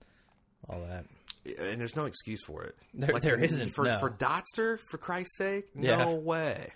[0.70, 1.06] all that.
[1.60, 2.76] and there's no excuse for it.
[2.94, 4.00] There- there isn't, for no.
[4.00, 4.80] for Dotster.
[4.90, 5.98] For Christ's sake, Yeah.
[5.98, 6.74] no way.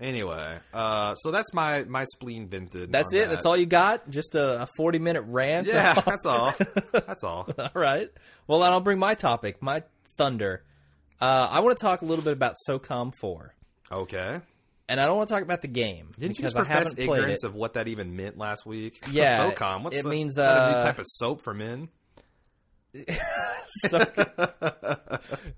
[0.00, 2.90] Anyway, uh, so that's my my spleen vented.
[2.90, 3.20] That's it.
[3.26, 3.30] that.
[3.30, 4.10] That's all you got.
[4.10, 5.68] Just a, a forty minute rant.
[5.68, 6.52] Yeah, that's all.
[6.92, 7.48] That's all.
[7.58, 8.10] all right.
[8.48, 9.84] Well, then I'll bring my topic, my
[10.16, 10.64] thunder.
[11.20, 13.54] Uh, I want to talk a little bit about SOCOM Four,
[13.90, 14.40] Okay.
[14.88, 16.98] and I don't want to talk about the game Didn't you just I profess haven't
[16.98, 19.00] ignorance of what that even meant last week?
[19.12, 19.84] Yeah, SOCOM.
[19.84, 21.88] What's it so- means, is that a new uh, type of soap for men?
[23.86, 23.98] So-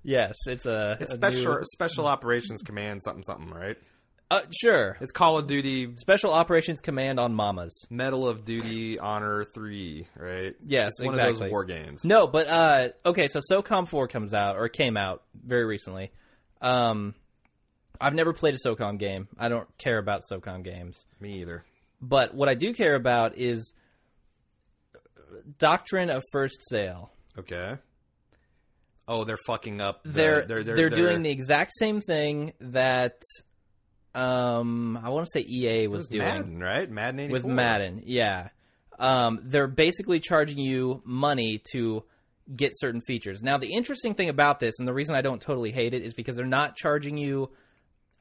[0.03, 3.77] yes, it's a, It's a special new- special operations command something something, right?
[4.29, 7.73] Uh, sure, It's Call of Duty Special Operations Command on Mamas.
[7.89, 10.55] Medal of Duty Honor Three, right?
[10.65, 12.03] Yes, it's one of those war games.
[12.03, 16.11] No, but uh, okay, so SOCOM Four comes out or came out very recently.
[16.61, 17.15] Um,
[18.01, 19.27] I've never played a SOCOM game.
[19.37, 21.05] I don't care about SOCOM games.
[21.19, 21.63] Me either.
[22.01, 23.73] But what I do care about is
[25.57, 27.11] doctrine of first sale.
[27.39, 27.75] Okay.
[29.07, 30.03] Oh, they're fucking up.
[30.03, 33.19] the- They're they're they're, they're, doing the exact same thing that
[34.17, 36.89] um I want to say EA was doing Madden, right?
[36.89, 37.33] Madden 84.
[37.33, 38.03] with Madden.
[38.05, 38.49] Yeah.
[38.99, 42.03] Um, they're basically charging you money to
[42.55, 43.43] get certain features.
[43.43, 46.15] Now, the interesting thing about this, and the reason I don't totally hate it, is
[46.15, 47.51] because they're not charging you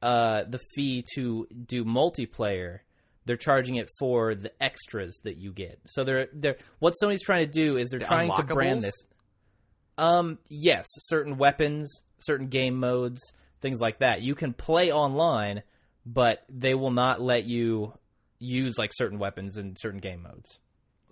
[0.02, 2.80] uh, the fee to do multiplayer.
[3.24, 5.80] They're charging it for the extras that you get.
[5.86, 8.94] So they're they're what Sony's trying to do is they're The trying to brand this.
[9.98, 13.22] Um, yes, certain weapons, certain game modes,
[13.62, 14.20] things like that.
[14.20, 15.62] You can play online,
[16.06, 17.92] but they will not let you
[18.38, 20.58] use like certain weapons in certain game modes.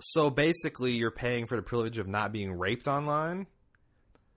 [0.00, 3.46] So basically, you're paying for the privilege of not being raped online.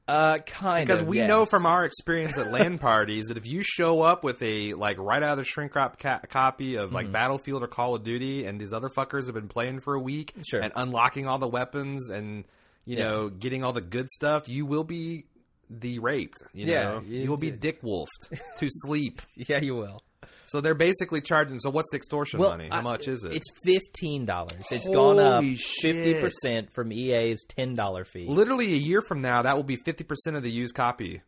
[0.07, 1.27] Uh, kind of Because of we yes.
[1.27, 4.97] know from our experience at LAN parties that if you show up with a like
[4.97, 6.95] right out of the shrink wrap ca- copy of Mm-hmm.
[6.95, 9.99] like Battlefield or Call of Duty, and these other fuckers have been playing for a
[9.99, 10.61] week Sure.
[10.61, 12.45] and unlocking all the weapons and
[12.85, 13.03] you Yeah.
[13.03, 15.25] know getting all the good stuff, you will be
[15.69, 16.41] the raped.
[16.53, 19.21] You Yeah, know, you will be dick wolfed to sleep.
[19.35, 20.01] yeah, you will.
[20.45, 21.59] So they're basically charging.
[21.59, 22.69] So what's the extortion Well, money?
[22.71, 23.33] How I- much is it?
[23.33, 24.63] It's fifteen dollars.
[24.71, 25.43] It's gone up
[25.81, 28.27] fifty percent from EA's ten dollar fee.
[28.27, 31.21] Literally a year from now, that will be fifty percent of the used copy.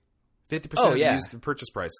[0.48, 1.10] Fifty percent Oh, of yeah.
[1.12, 1.92] the used purchase price.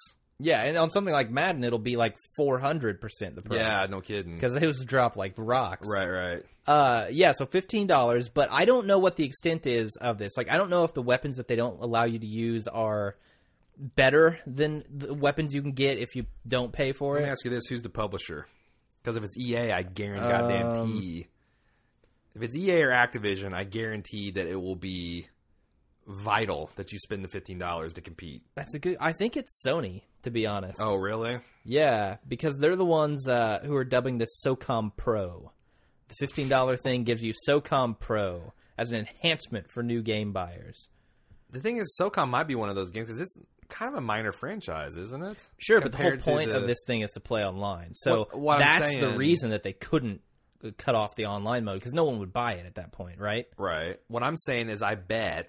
[0.42, 3.60] Yeah, and on something like Madden, it'll be like four hundred percent the price.
[3.60, 4.34] Yeah, no kidding.
[4.34, 5.86] because it was drop like rocks.
[5.90, 6.42] Right, right.
[6.66, 10.36] Uh, yeah, so fifteen dollars, but I don't know what the extent is of this.
[10.38, 13.16] Like, I don't know if the weapons that they don't allow you to use are
[13.80, 17.20] better than the weapons you can get if you don't pay for it.
[17.20, 18.46] Let me ask you this: Who's the publisher?
[19.02, 21.24] Because if it's EA, I guarantee Um, goddamn
[22.34, 25.26] If it's EA or Activision, I guarantee that it will be
[26.06, 28.42] vital that you spend the fifteen dollars to compete.
[28.54, 28.96] That's a good.
[29.00, 30.80] I think it's Sony, to be honest.
[30.80, 31.38] Oh, really?
[31.64, 35.52] Yeah, because they're the ones uh, who are dubbing this SOCOM Pro.
[36.08, 40.88] The fifteen dollar thing gives you SOCOM Pro as an enhancement for new game buyers.
[41.50, 43.38] The thing is, SOCOM might be one of those games because it's
[43.70, 45.38] kind of a minor franchise, isn't it?
[45.58, 47.94] Sure, but the whole point the- of this thing is to play online.
[47.94, 50.20] So What- what that's the reason that they couldn't
[50.76, 53.46] cut off the online mode because no one would buy it at that point, right?
[53.56, 53.98] Right.
[54.08, 55.48] What I'm saying is, I bet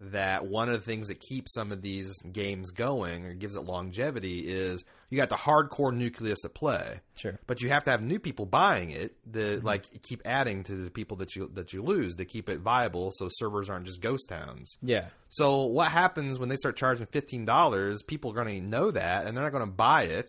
[0.00, 3.64] that one of the things that keeps some of these games going or gives it
[3.64, 7.00] longevity is you got the hardcore nucleus at play.
[7.18, 7.38] Sure.
[7.46, 9.66] But you have to have new people buying it that mm-hmm.
[9.66, 13.12] like keep adding to the people that you that you lose to keep it viable
[13.14, 14.78] so servers aren't just ghost towns.
[14.82, 15.06] Yeah.
[15.28, 18.02] So what happens when they start charging fifteen dollars?
[18.02, 20.26] People are going to know that, and they're not going to buy it.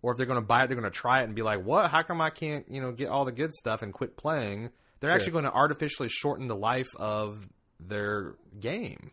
[0.00, 1.64] Or if they're going to buy it, they're going to try it and be like,
[1.64, 1.90] "What?
[1.90, 5.10] How come I can't, you know, get all the good stuff and quit playing?" They're
[5.10, 5.16] Sure.
[5.16, 7.48] actually going to artificially shorten the life of
[7.80, 9.12] their game.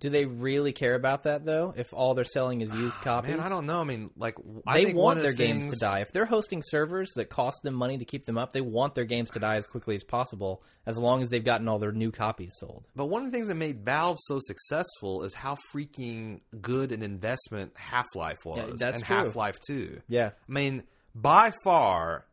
[0.00, 1.72] Do they really care about that though?
[1.74, 3.80] If all they're selling is used ah, copies, Man, I don't know.
[3.80, 4.34] I mean, like,
[4.66, 6.00] I They think one want of their the games to things- die.
[6.00, 9.06] If they're hosting servers that cost them money to keep them up, they want their
[9.06, 12.10] games to die as quickly as possible, as long as they've gotten all their new
[12.10, 12.84] copies sold.
[12.94, 17.02] But one of the things that made Valve so successful is how freaking good an
[17.02, 19.16] investment Half Life was, Yeah, that's and true.
[19.16, 20.02] Half Life Two.
[20.06, 20.32] Yeah.
[20.46, 20.82] I mean,
[21.14, 22.26] by far,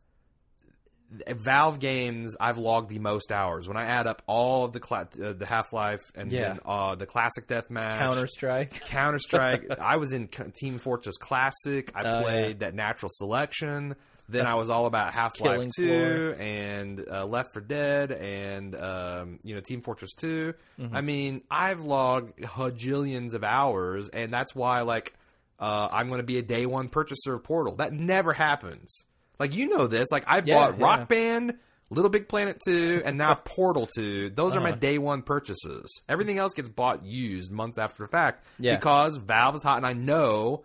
[1.28, 3.68] Valve games I've logged the most hours.
[3.68, 6.48] When I add up all of the cla- uh, the Half Life and Yeah.
[6.48, 8.80] then, uh, the classic deathmatch, Counter Strike.
[8.86, 9.78] Counter Strike.
[9.78, 11.90] I was in C- Team Fortress Classic.
[11.94, 13.94] I Oh, played that Natural Selection.
[14.28, 19.38] Then I was all about Half Life Two and uh, Left 4 Dead and um,
[19.44, 20.96] you know Team Fortress 2 Mm-hmm.
[20.96, 25.14] I mean, I've logged hajillions of hours, and that's why like
[25.60, 27.76] uh, I'm going to be a day one purchaser of Portal.
[27.76, 29.04] That never happens.
[29.38, 30.08] Like you know this.
[30.10, 30.84] Like I've Yeah, bought yeah.
[30.84, 31.54] Rock Band.
[31.88, 34.30] Little Big Planet 2 and now Portal 2.
[34.30, 34.78] Those are my Uh-huh.
[34.80, 35.84] day one purchases.
[36.08, 38.74] Everything else gets bought used months after the fact Yeah.
[38.74, 40.64] because Valve is hot and I know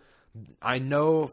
[0.60, 1.28] I know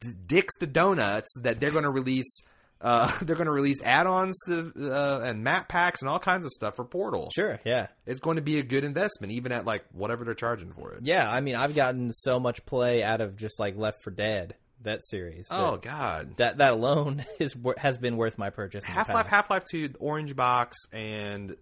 [0.00, 2.42] d- dicks to donuts that they're going to release
[2.80, 6.52] uh, they're going to release add-ons to uh, and map packs and all kinds of
[6.52, 7.28] stuff for Portal.
[7.34, 7.58] Sure.
[7.64, 7.88] Yeah.
[8.06, 11.00] It's going to be a good investment even at like whatever they're charging for it.
[11.02, 11.28] Yeah.
[11.28, 15.04] I mean, I've gotten so much play out of just like Left 4 Dead that
[15.04, 15.46] series.
[15.50, 16.36] Oh that, god.
[16.36, 18.84] that that alone is has been worth my purchase.
[18.84, 19.26] Half Life.
[19.26, 21.56] Half Life Two, Orange Box, and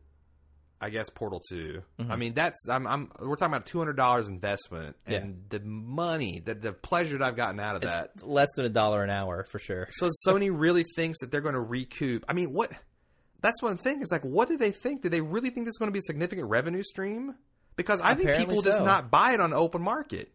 [0.80, 2.12] I guess Portal 2 Mm-hmm.
[2.12, 6.42] I mean, that's I'm, I'm we're talking about two hundred dollars investment, and the money,
[6.44, 8.10] that the pleasure that I've gotten out of that.
[8.22, 9.88] less than a dollar an hour for sure.
[9.90, 12.24] So Sony really thinks that they're going to recoup.
[12.28, 12.70] I mean, what?
[13.40, 14.02] That's one thing.
[14.02, 15.02] Is like, what do they think?
[15.02, 17.34] Do they really think this is going to be a significant revenue stream?
[17.76, 20.32] Because I think Apparently people just not buy it on the open market.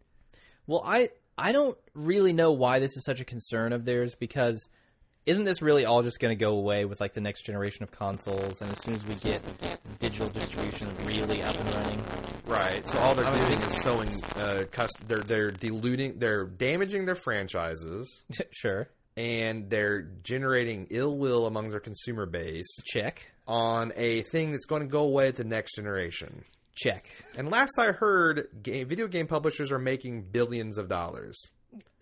[0.67, 1.09] Well, I
[1.41, 4.67] I don't really know why this is such a concern of theirs because
[5.25, 7.91] isn't this really all just going to go away with like the next generation of
[7.91, 9.41] consoles and as soon as we get
[9.99, 12.03] digital distribution really up and running?
[12.45, 12.85] Right.
[12.87, 14.09] So all they're doing is sowing.
[14.35, 14.65] Uh,
[15.07, 16.19] they're they're diluting.
[16.19, 18.21] They're damaging their franchises.
[18.51, 18.87] sure.
[19.17, 23.31] and they're generating ill will among their consumer base Check.
[23.47, 26.45] on a thing that's going to go away at the next generation.
[26.75, 27.07] Check.
[27.35, 31.37] And last I heard, game, video game publishers are making billions of dollars.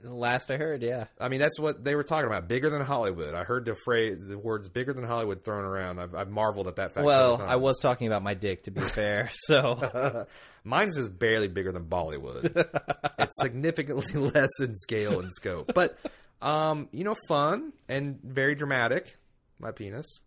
[0.01, 1.05] Last I heard, yeah.
[1.19, 2.47] I mean, that's what they were talking about.
[2.47, 3.35] Bigger than Hollywood.
[3.35, 5.99] I heard the phrase, the words "bigger than Hollywood" thrown around.
[5.99, 7.05] I've, I've marveled at that fact.
[7.05, 9.29] Well, I was talking about my dick to be fair.
[9.33, 10.25] So,
[10.63, 12.45] Mine's just barely bigger than Bollywood.
[13.19, 15.97] it's significantly less in scale and scope, but
[16.41, 19.17] um, you know, fun and very dramatic.
[19.59, 20.21] My penis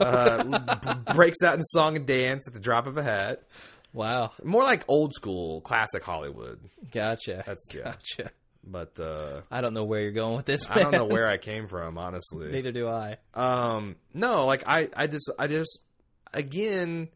[0.00, 3.42] uh, breaks out in song and dance at the drop of a hat.
[3.92, 4.32] wow.
[4.44, 6.60] More like old school, classic Hollywood.
[6.90, 7.42] Gotcha.
[7.46, 7.82] That's yeah.
[7.84, 8.30] Gotcha.
[8.68, 10.68] But uh, I don't know where you're going with this.
[10.68, 12.50] I don't know where I came from, honestly.
[12.50, 13.18] Neither do I.
[13.32, 15.78] Um, no, like I, I just, I just,
[16.34, 17.08] again,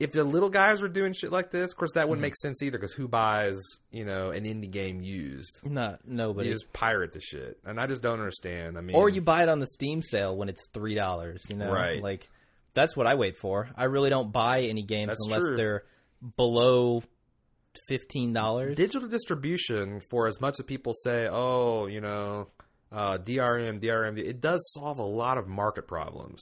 [0.00, 2.08] if the little guys were doing shit like this, of course that Mm-hmm.
[2.10, 2.78] wouldn't make sense either.
[2.78, 3.60] Because who buys,
[3.92, 5.60] you know, an indie game used?
[5.62, 6.48] Not nobody.
[6.48, 8.76] You just pirate the shit, and I just don't understand.
[8.76, 11.44] I mean, or you buy it on the Steam sale when it's three dollars.
[11.48, 12.02] You know, Right.
[12.02, 12.28] Like
[12.74, 13.68] that's what I wait for.
[13.76, 15.56] I really don't buy any games That's unless true.
[15.56, 15.82] they're
[16.36, 17.02] below
[17.88, 18.76] fifteen dollars.
[18.76, 20.00] digital distribution.
[20.10, 22.48] For as much as people say, oh, you know,
[22.92, 26.40] uh, DRM, DRM, it does solve a lot of market problems.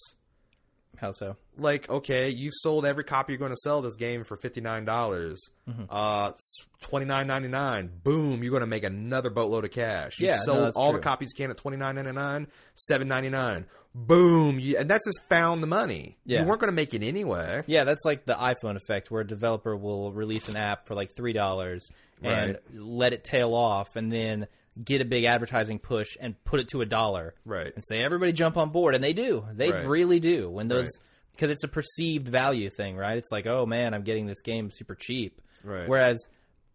[1.01, 1.37] How so?
[1.57, 4.85] like okay, you've sold every copy you're going to sell this game for fifty nine
[4.85, 5.85] dollars, Mm-hmm.
[5.91, 6.33] uh,
[6.81, 7.91] twenty nine ninety nine.
[8.03, 10.19] Boom, you're going to make another boatload of cash.
[10.19, 10.99] You've Yeah, no, sold that's all true.
[11.01, 13.67] the copies you can at twenty nine ninety nine, seven ninety nine.
[13.95, 16.17] Boom, you, and that's just found the money.
[16.25, 16.41] Yeah.
[16.43, 17.63] You weren't going to make it anyway.
[17.67, 21.17] Yeah, that's like the iPhone effect, where a developer will release an app for like
[21.17, 21.89] three dollars
[22.23, 22.57] and Right.
[22.75, 24.47] let it tail off, and then
[24.83, 27.73] get a big advertising push and put it to a dollar, Right.
[27.75, 29.45] and say everybody jump on board, and they do.
[29.53, 29.87] They Right.
[29.87, 30.91] really do when those Right.
[31.33, 33.17] because it's a perceived value thing, right?
[33.19, 35.89] It's like, oh man, I'm getting this game super cheap, Right.
[35.89, 36.25] Whereas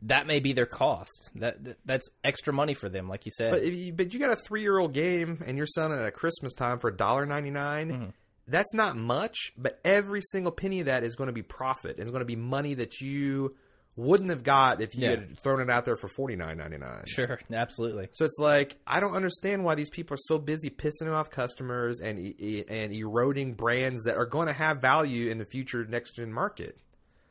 [0.03, 1.29] that may be their cost.
[1.35, 3.51] That, that that's extra money for them, like you said.
[3.51, 6.01] But if you, but you got a three year old game and you're selling it
[6.03, 8.09] at Christmas time for $1.99, Mm-hmm.
[8.47, 11.99] that's not much, but every single penny of that is going to be profit.
[11.99, 13.55] It's going to be money that you
[13.95, 15.09] wouldn't have got if you Yeah.
[15.11, 17.03] had thrown it out there for forty nine ninety nine.
[17.05, 18.09] sure, absolutely.
[18.13, 21.99] So it's like I don't understand why these people are so busy pissing off customers
[22.01, 26.15] and e- and eroding brands that are going to have value in the future next
[26.15, 26.77] gen market.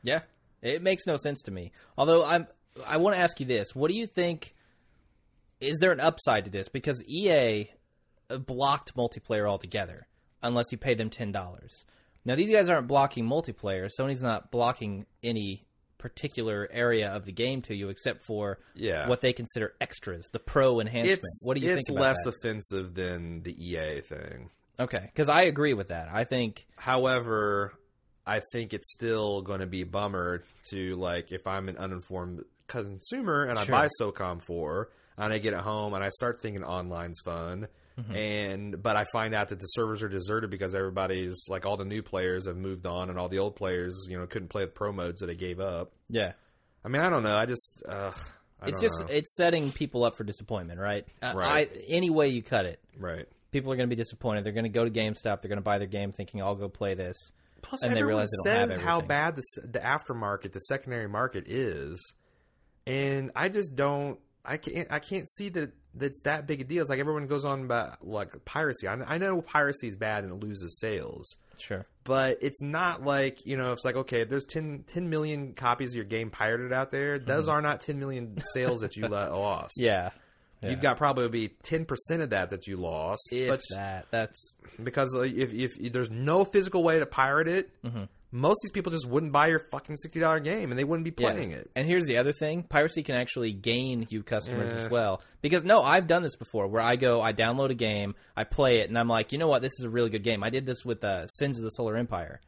[0.03, 0.21] Yeah,
[0.63, 1.73] It makes no sense to me.
[1.99, 2.47] Although I'm,
[2.87, 4.55] I want to ask you this: What do you think?
[5.61, 6.69] Is there an upside to this?
[6.69, 7.71] Because EA
[8.47, 10.07] blocked multiplayer altogether,
[10.43, 11.85] unless you pay them ten dollars.
[12.25, 13.89] Now these guys aren't blocking multiplayer.
[13.99, 15.67] Sony's not blocking any
[16.03, 19.09] particular area of the game to you, except for Yeah.
[19.09, 21.21] what they consider extras, the pro enhancement.
[21.21, 22.35] It's what do you it's think about less that?
[22.35, 24.51] offensive than the EA thing.
[24.81, 26.09] okay, because I agree with that.
[26.13, 27.73] I think However,
[28.27, 32.45] I think it's still going to be a bummer to like if I'm an uninformed
[32.67, 34.89] consumer and I buy SOCOM 4
[35.19, 37.69] and I get it home and I start thinking online's fun.
[38.01, 38.17] Mm-hmm.
[38.17, 41.85] And but I find out that the servers are deserted because everybody's like all the
[41.85, 44.75] new players have moved on and all the old players you know couldn't play with
[44.75, 45.93] pro modes so they gave up.
[46.09, 46.33] yeah.
[46.85, 48.11] I mean I don't know I just uh,
[48.61, 49.07] I It's don't just know.
[49.15, 51.07] it's setting people up for disappointment, right?
[51.23, 51.69] Right.
[51.71, 53.27] I, any way you cut it, right.
[53.51, 54.45] people are going to be disappointed.
[54.45, 55.43] They're going to go to GameStop.
[55.43, 57.17] They're going to buy their game, thinking, "I'll go play this."
[57.61, 60.61] Plus, and they everyone realize they don't have says how bad the the aftermarket, the
[60.61, 62.15] secondary market is,
[62.87, 64.19] and I just don't.
[64.45, 64.89] I can't.
[64.91, 66.81] I can't see that that's that big a deal.
[66.81, 68.89] It's like everyone goes on about like piracy.
[68.89, 71.87] I, I know piracy is bad and it loses sales, Sure.
[72.03, 73.73] but it's not like you know.
[73.73, 77.19] It's like okay, if there's 10, 10 million copies of your game pirated out there,
[77.19, 79.75] those are not ten million sales that you lost.
[79.79, 79.85] Mm-hmm.
[79.85, 80.11] Yeah.
[80.63, 80.71] Yeah.
[80.71, 84.07] You've got probably ten percent of that that you lost, if that.
[84.11, 88.05] That's because uh, if, if there's no physical way to pirate it, Mm-hmm.
[88.35, 91.05] Most of these people just wouldn't buy your fucking sixty dollar game and they wouldn't
[91.05, 91.33] be yeah.
[91.33, 91.71] playing it.
[91.77, 94.85] And here's the other thing: piracy can actually gain you customers Yeah.
[94.87, 95.21] as well.
[95.43, 98.79] Because no, I've done this before, where I go, I download a game, I play
[98.81, 100.43] it, and I'm like, you know what, this is a really good game.
[100.43, 102.41] I did this with uh, Sins of the Solar Empire.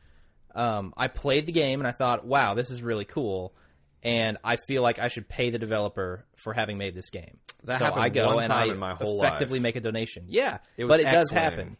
[0.55, 3.55] Um, I played the game and I thought, wow, this is really cool.
[4.03, 7.39] And I feel like I should pay the developer for having made this game.
[7.65, 9.63] That so I go and I in my whole effectively life.
[9.63, 10.27] make a donation.
[10.29, 11.43] Yeah, It was but it does X-Wing.
[11.43, 11.77] happen.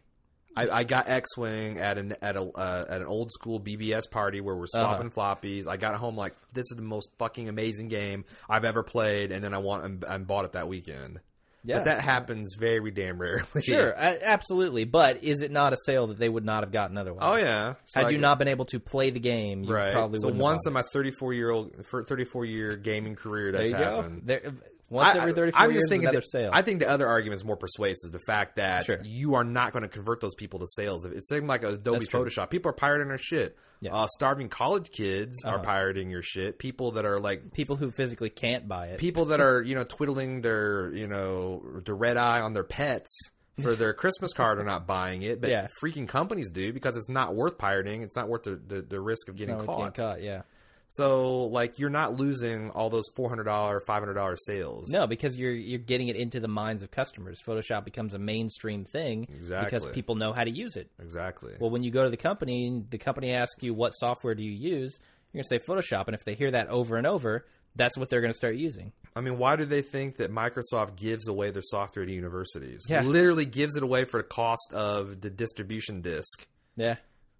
[0.55, 4.09] I, I got X Wing at an at a uh, at an old school BBS
[4.09, 5.35] party where we're swapping Uh-huh.
[5.35, 5.67] floppies.
[5.67, 9.43] I got home like this is the most fucking amazing game I've ever played, and
[9.43, 11.19] then I want and, and bought it that weekend.
[11.67, 13.63] Yeah, But that happens very damn rarely.
[13.63, 14.83] Sure, absolutely.
[14.85, 17.23] But is it not a sale that they would not have gotten otherwise?
[17.23, 17.73] Oh yeah.
[17.85, 19.91] So Had I you get- not been able to play the game, you right.
[19.91, 23.79] probably so once in my 34 year old for 34 year gaming career, that's there
[23.79, 24.21] you happened.
[24.25, 24.53] There,
[24.89, 26.51] once I- every thirty-four I'm years, just thinking another that, sale.
[26.53, 28.11] I think the other argument is more persuasive.
[28.11, 28.99] The fact that Sure.
[29.03, 31.05] you are not going to convert those people to sales.
[31.05, 32.05] It seemed like Adobe.
[32.05, 32.49] Photoshop.
[32.49, 33.57] People are pirating our shit.
[33.81, 33.93] Yeah.
[33.93, 35.63] Uh, starving college kids are Uh-huh.
[35.63, 36.59] pirating your shit.
[36.59, 38.99] People that are like people who physically can't buy it.
[38.99, 43.15] people that are you know twiddling their you know the red eye on their pets
[43.61, 45.67] for their Christmas card are not buying it, but Yeah.
[45.81, 48.01] freaking companies do because it's not worth pirating.
[48.01, 49.95] It's not worth the the, the risk of getting caught.
[49.95, 50.21] caught.
[50.21, 50.43] Yeah.
[50.87, 54.89] So like you're not losing all those four hundred dollar, five hundred dollar sales.
[54.89, 57.41] No, because you're you're getting it into the minds of customers.
[57.45, 59.79] Photoshop becomes a mainstream thing exactly.
[59.79, 60.89] because people know how to use it.
[61.01, 61.53] exactly.
[61.59, 64.43] Well, when you go to the company and the company asks you what software do
[64.43, 64.99] you use,
[65.33, 68.09] you're going to say Photoshop, and if they hear that over and over, that's what
[68.09, 68.93] they're going to start using.
[69.15, 72.85] I mean, why do they think that Microsoft gives away their software to universities?
[72.87, 73.01] Yeah.
[73.01, 76.47] Literally gives it away for the cost of the distribution disc.
[76.77, 76.95] Yeah.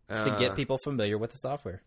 [0.10, 1.82] It's to Uh, get people familiar with the software.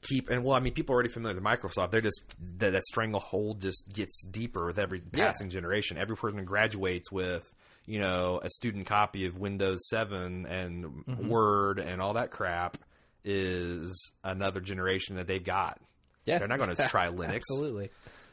[0.00, 1.90] Keep and well, I mean, people are already familiar with Microsoft.
[1.92, 2.22] They're just
[2.58, 5.26] that, that stranglehold just gets deeper with every Yeah.
[5.26, 5.96] passing generation.
[5.98, 7.48] Every person graduates with
[7.86, 11.28] you know a student copy of Windows Seven and Mm-hmm.
[11.28, 12.78] Word and all that crap
[13.24, 15.80] is another generation that they've got.
[16.24, 16.38] Yeah.
[16.38, 17.36] They're not going to try Linux.
[17.36, 17.90] Absolutely.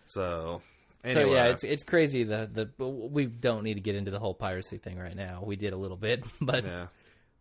[0.07, 0.62] So
[1.05, 2.24] So yeah, it's it's crazy.
[2.24, 5.43] The the we don't need to get into the whole piracy thing right now.
[5.45, 6.88] We did a little bit, but yeah.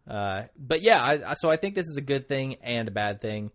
[0.06, 1.02] uh, but yeah.
[1.02, 3.50] I- so I think this is a good thing and a bad thing.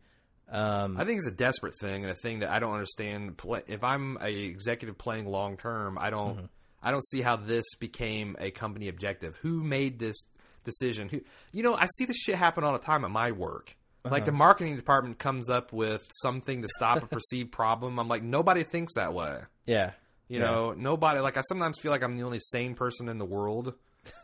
[0.53, 3.39] Um, I think it's a desperate thing and a thing that I don't understand.
[3.67, 6.45] If I'm a executive playing long term, I don't, Mm-hmm.
[6.81, 9.37] I don't see how this became a company objective.
[9.37, 10.17] Who made this
[10.63, 11.09] decision?
[11.09, 13.75] Who, you know, I see this shit happen all the time at my work.
[14.05, 14.37] Like the Uh-huh.
[14.37, 17.99] marketing department comes up with something to stop a perceived problem.
[17.99, 19.39] I'm like, nobody thinks that way.
[19.65, 19.91] yeah,
[20.27, 20.45] You Yeah.
[20.45, 21.19] know, nobody.
[21.21, 23.73] Like I sometimes feel like I'm the only sane person in the world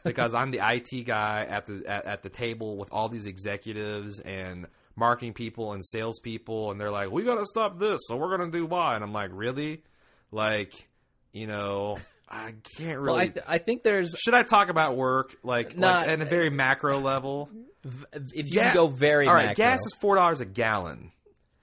[0.04, 4.20] because I'm the IT guy at the at, at the table with all these executives
[4.20, 4.68] and
[5.00, 8.52] marketing people and salespeople, and they're like, "We got to stop this, so we're gonna
[8.52, 9.84] do why." and I'm like, "Really?"
[10.32, 10.74] Like,
[11.34, 11.98] you know,
[12.30, 13.12] I can't really.
[13.14, 16.22] Well, I th- I think there's should I talk about work like, Not- like at
[16.22, 17.50] a very macro level?
[18.34, 21.12] if you Ga- go very all right, macro, gas is four dollars a gallon.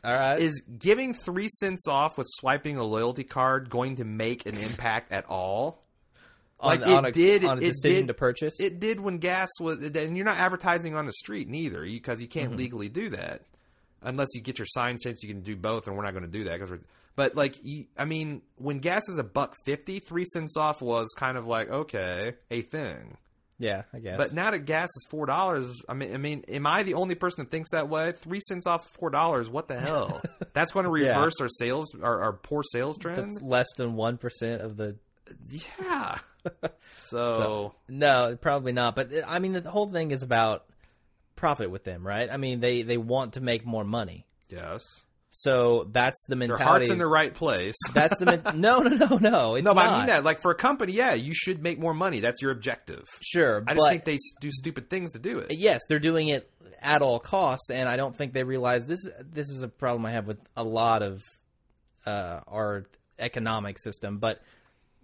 [0.02, 0.40] all right.
[0.40, 5.12] Is giving three cents off with swiping a loyalty card going to make an impact
[5.12, 5.82] at all?
[6.60, 8.60] On, like, on it a, did- on a it decision did- to purchase.
[8.60, 12.28] It did when gas was, and you're not advertising on the street neither, because you
[12.28, 12.38] Mm-hmm.
[12.40, 13.42] can't legally do that
[14.02, 15.22] unless you get your sign changed.
[15.22, 16.58] You can do both, and we're not going to do that.
[16.60, 16.80] Cause we're,
[17.14, 21.08] but like, you, I mean, when gas is a buck fifty, three cents off was
[21.16, 23.16] kind of like okay, a thing.
[23.58, 24.16] yeah, I guess.
[24.18, 27.14] But now that gas is four dollars, I mean, I mean, am I the only
[27.14, 28.12] person that thinks that way?
[28.12, 30.20] Three cents off four dollars, what the hell?
[30.52, 33.34] That's going to reverse our sales, our, our poor sales trend.
[33.34, 34.96] That's less than one percent of the.
[35.48, 36.18] Yeah.
[37.04, 38.94] so, No, probably not.
[38.94, 40.64] But uh, I mean, the whole thing is about
[41.34, 42.28] profit with them, right?
[42.30, 44.82] I mean, they they want to make more money, yes,
[45.30, 46.62] so that's the mentality.
[46.64, 47.74] their heart's in the right place.
[47.92, 49.54] That's the men- no, no, no, no.
[49.56, 50.24] It's no, but I mean that.
[50.24, 52.20] Like for a company, yeah, you should make more money.
[52.20, 53.04] That's your objective.
[53.20, 55.48] Sure, I just think they do stupid things to do it.
[55.50, 56.50] yes, they're doing it
[56.80, 59.00] at all costs, and I don't think they realize this.
[59.20, 61.22] This is a problem I have with a lot of
[62.06, 62.86] uh, our
[63.18, 64.40] economic system, but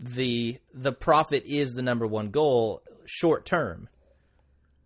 [0.02, 3.88] the the profit is the number one goal short term.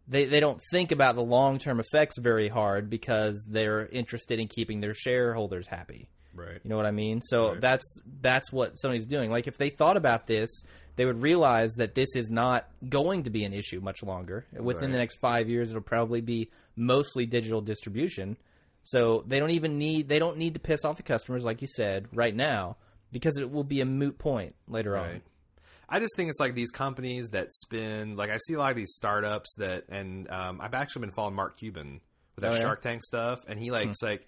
[0.08, 4.48] They they don't think about the long term effects very hard because they're interested in
[4.48, 6.08] keeping their shareholders happy.
[6.34, 6.60] Right.
[6.62, 7.22] You know what I mean?
[7.22, 7.60] So Right.
[7.60, 9.30] that's that's what Sony's doing.
[9.30, 10.50] Like if they thought about this,
[10.96, 14.44] they would realize that this is not going to be an issue much longer.
[14.52, 14.92] Within Right.
[14.92, 18.36] the next 5 years it'll probably be mostly digital distribution.
[18.82, 21.68] So they don't even need they don't need to piss off the customers like you
[21.74, 22.76] said right now
[23.12, 25.22] because it will be a moot point later on.
[25.88, 28.76] I just think it's like these companies that spend like I see a lot of
[28.76, 32.00] these startups that and um, I've actually been following Mark Cuban
[32.34, 32.62] with that Oh, yeah?
[32.62, 34.26] Shark Tank stuff and he likes like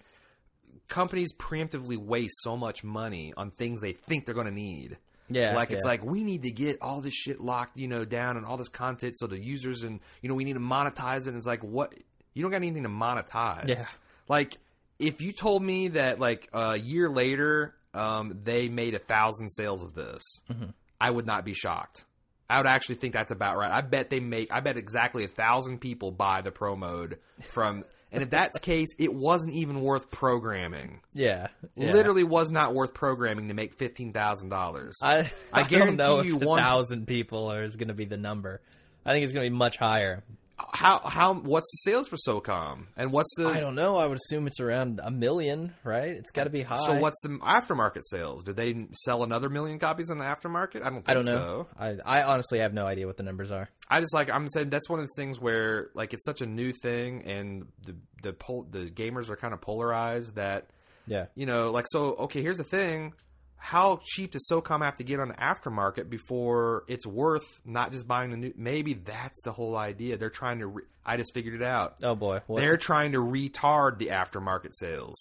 [0.87, 4.97] companies preemptively waste so much money on things they think they're going to need.
[5.31, 5.55] Yeah.
[5.55, 5.91] like it's yeah.
[5.91, 8.69] like we need to get all this shit locked, you know, down and all this
[8.69, 11.27] content so the users and you know we need to monetize it.
[11.27, 11.93] And it's like what
[12.33, 13.67] you don't got anything to monetize.
[13.67, 13.85] Yeah.
[14.29, 14.57] Like
[14.97, 19.83] if you told me that like a year later um, they made a thousand sales
[19.83, 20.71] of this, Mm-hmm.
[21.01, 22.05] I would not be shocked.
[22.49, 23.71] I would actually think that's about right.
[23.71, 24.51] I bet they make.
[24.51, 27.83] I bet exactly a thousand people buy the pro mode from.
[28.11, 31.01] And if that's the case, it wasn't even worth programming.
[31.13, 31.91] yeah, yeah.
[31.93, 34.97] Literally was not worth programming to make fifteen thousand dollars.
[35.03, 38.05] I, I I don't know guarantee if you one- thousand people is going to be
[38.05, 38.61] the number.
[39.05, 40.23] I think it's going to be much higher.
[40.71, 43.97] How how what's the sales for SOCOM and what's the I don't know.
[43.97, 46.11] I would assume it's around a million, right?
[46.11, 46.85] It's got to be high.
[46.85, 48.43] so what's the aftermarket sales?
[48.43, 50.77] Did they sell another million copies in the aftermarket?
[50.83, 50.93] I don't.
[51.05, 51.31] Think I don't know.
[51.31, 51.67] So.
[51.77, 53.69] I I honestly have no idea what the numbers are.
[53.89, 56.45] I just like I'm saying that's one of the things where like it's such a
[56.45, 60.69] new thing and the the pol- the gamers are kind of polarized that
[61.07, 61.25] Yeah.
[61.35, 63.13] you know like so okay here's the thing
[63.61, 68.07] how cheap does SOCOM have to get on the aftermarket before it's worth not just
[68.07, 71.55] buying the new maybe that's the whole idea they're trying to re- I just figured
[71.55, 72.41] it out Oh boy.
[72.47, 72.61] What?
[72.61, 75.17] they're trying to retard the aftermarket sales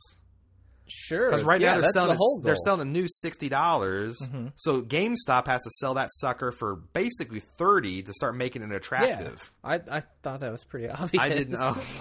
[0.86, 1.30] sure.
[1.30, 4.16] because right yeah, now they're selling the whole a, they're selling a new sixty dollars.
[4.24, 4.49] Mm-hmm.
[4.57, 8.76] So GameStop has to sell that sucker for basically thirty to start making it Yeah.
[8.76, 9.53] attractive.
[9.62, 11.12] I I thought that was pretty obvious.
[11.22, 11.76] I didn't know.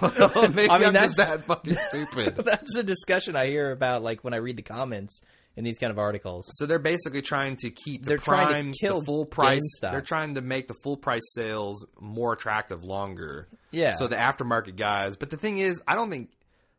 [0.54, 2.36] Maybe I mean, I'm that's- just that fucking stupid.
[2.44, 5.20] that's the discussion I hear about, like when I read the comments
[5.58, 6.46] in these kind of articles.
[6.52, 9.60] So they're basically trying to keep the They're trying to kill the full price.
[9.82, 9.90] GameStop.
[9.90, 13.48] They're trying to make the full price sales more attractive longer.
[13.72, 13.96] Yeah.
[13.96, 15.16] So the aftermarket guys.
[15.16, 16.30] But the thing is, I don't think,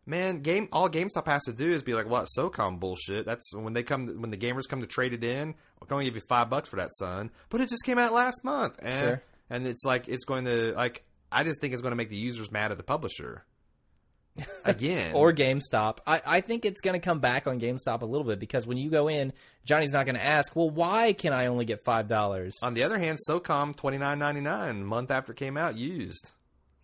[0.06, 3.74] man, game all GameStop has to do is be like, "What SOCOM bullshit?" That's when
[3.74, 5.50] they come, when the gamers come to trade it in.
[5.82, 7.32] I'm going to give you five bucks for that, son.
[7.50, 9.22] But it just came out last month, and Sure.
[9.50, 11.04] and it's like it's going to like.
[11.32, 13.44] I just think it's going to make the users mad at the publisher.
[14.66, 16.00] Again, or GameStop.
[16.06, 18.78] I, I think it's going to come back on GameStop a little bit because when
[18.78, 19.34] you go in,
[19.66, 22.56] Johnny's not going to ask, well, why can I only get five dollars?
[22.62, 26.32] On the other hand, SOCOM twenty nine ninety nine month after it came out used.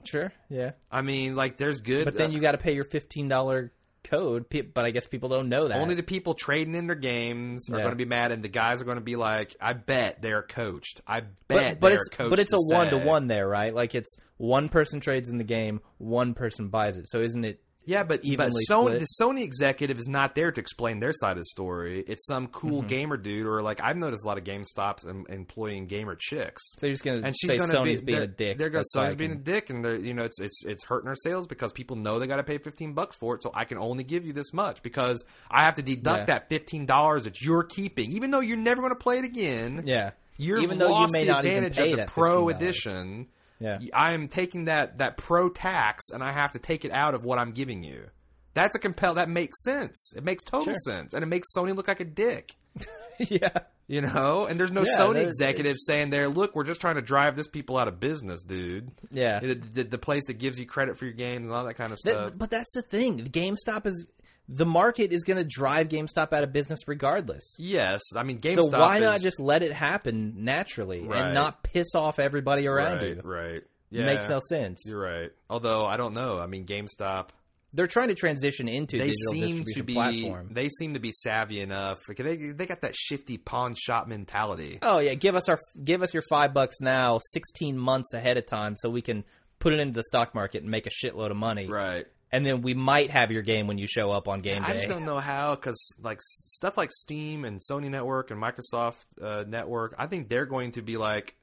[0.06, 2.84] Sure, yeah, I mean, like there's good, but then uh, you got to pay your
[2.84, 3.72] fifteen dollar
[4.06, 4.45] code.
[4.74, 5.78] But I guess people don't know that.
[5.78, 7.84] only the people trading in their games are Yeah.
[7.84, 10.43] going to be mad, and the guys are going to be like, "I bet they're
[10.43, 11.01] coached.
[11.08, 13.74] I bet but but it's coached." but it's a one to one there, right?
[13.74, 17.10] Like it's one person trades in the game, one person buys it.
[17.10, 17.62] So isn't it?
[17.86, 21.38] Yeah, but but Sony, the Sony executive is not there to explain their side of
[21.38, 22.04] the story.
[22.08, 22.88] It's some cool Mm-hmm.
[22.88, 26.64] gamer dude, or like I've noticed a lot of GameStops em- employing gamer chicks.
[26.80, 28.58] They're just going to and she's say going to Sony's be being a dick.
[28.58, 30.66] They're going That's why I Sony's being a dick, and they're you know it's it's
[30.66, 33.44] it's hurting our sales because people know they got to pay fifteen bucks for it.
[33.44, 36.26] So I can only give you this much because I have to deduct Yeah.
[36.26, 39.84] that fifteen dollars that you're keeping, even though you're never going to play it again.
[39.86, 42.56] Yeah, You're even though you may not even advantage pay of the that Pro $15.
[42.56, 43.28] Edition.
[43.60, 43.80] Yeah.
[43.93, 47.24] I am taking that that Pro tax, and I have to take it out of
[47.24, 48.08] what I'm giving you.
[48.53, 49.16] That's a compel.
[49.16, 50.14] That makes sense.
[50.16, 50.76] It makes total Sure.
[50.76, 52.56] sense, and it makes Sony look like a dick.
[53.20, 53.49] yeah.
[53.88, 57.03] You know, and there's no Yeah, Sony executive saying there, "Look, we're just trying to
[57.03, 59.39] drive this people out of business, dude." Yeah.
[59.39, 61.93] The, the, the place that gives you credit for your games and all that kind
[61.93, 62.32] of That- stuff.
[62.36, 63.20] but that's the thing.
[63.20, 64.08] GameStop is
[64.48, 67.56] the market is going to drive GameStop out of business regardless.
[67.58, 68.56] yes, I mean, GameStop.
[68.72, 71.22] so why is, not just let it happen naturally Right.
[71.24, 73.22] and not piss off everybody around right, you?
[73.24, 73.64] Right.
[73.89, 74.82] Yeah, Makes no sense.
[74.86, 75.32] You're right.
[75.50, 76.38] Although I don't know.
[76.39, 77.30] I mean, GameStop.
[77.74, 80.50] They're trying to transition into they digital seem distribution to be platform.
[80.52, 81.98] they seem to be savvy enough.
[82.08, 84.80] They they got that shifty pawn shop mentality.
[84.82, 88.46] Oh yeah, give us our give us your five bucks now, sixteen months ahead of
[88.46, 89.24] time, so we can
[89.60, 91.68] put it into the stock market and make a shitload of money.
[91.68, 92.06] Right.
[92.36, 94.72] And then we might have your game when you show up on game day.
[94.72, 99.06] I just don't know how because like stuff like Steam and Sony Network and Microsoft
[99.22, 101.36] uh, Network, I think they're going to be like,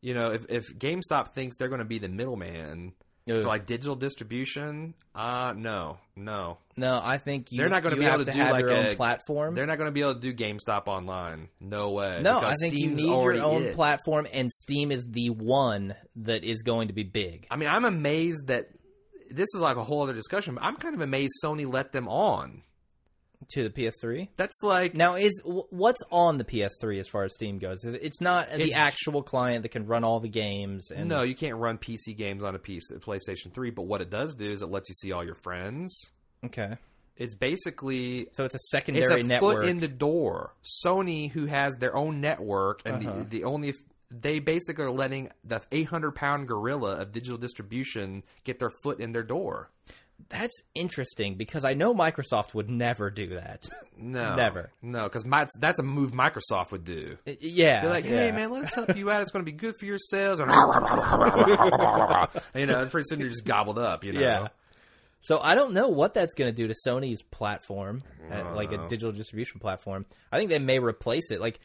[0.00, 2.92] you know, if if GameStop thinks they're going to be the middleman
[3.26, 8.04] for like digital distribution, uh no, no, no, I think you, They're not gonna be
[8.04, 9.54] able to do have like your own a- platform.
[9.54, 11.48] they're not going to be able to do GameStop online.
[11.60, 12.20] No way.
[12.22, 13.74] No, I think Steam's you need your own it.
[13.74, 17.46] platform, and Steam is the one that is going to be big.
[17.50, 18.68] I mean, I'm amazed that
[19.30, 20.54] this is like a whole other discussion.
[20.56, 22.62] But I'm kind of amazed Sony let them on.
[23.54, 27.58] To the PS3 That's like now is what's on the PS3 as far as Steam
[27.58, 27.82] goes?
[27.84, 30.90] Is It's not the actual client that can run all the games.
[30.90, 33.70] And no, you can't run PC games on a piece PlayStation 3.
[33.70, 35.98] But what it does do is it lets you see all your friends.
[36.44, 36.76] okay,
[37.16, 39.60] It's basically so it's a it's secondary a network.
[39.62, 40.52] foot in the door.
[40.84, 43.20] Sony, who has their own network, and Uh-huh.
[43.20, 43.72] the, the only
[44.10, 49.12] they basically are letting the 800 pound gorilla of digital distribution get their foot in
[49.12, 49.70] their door.
[50.28, 53.66] That's interesting because I know Microsoft would never do that.
[53.96, 54.70] No, Never.
[54.82, 55.24] No, because
[55.58, 57.16] that's a move Microsoft would do.
[57.40, 58.32] yeah, They're like, hey yeah.
[58.32, 59.22] man, let's help you out.
[59.22, 60.40] It's going to be good for your sales.
[60.40, 60.50] And
[62.54, 64.04] you know, pretty soon you're just gobbled up.
[64.04, 64.20] You know.
[64.20, 64.48] Yeah.
[65.20, 68.02] So I don't know what that's going to do to Sony's platform,
[68.32, 70.06] uh, like a digital distribution platform.
[70.32, 71.40] I think they may replace it.
[71.40, 71.60] Like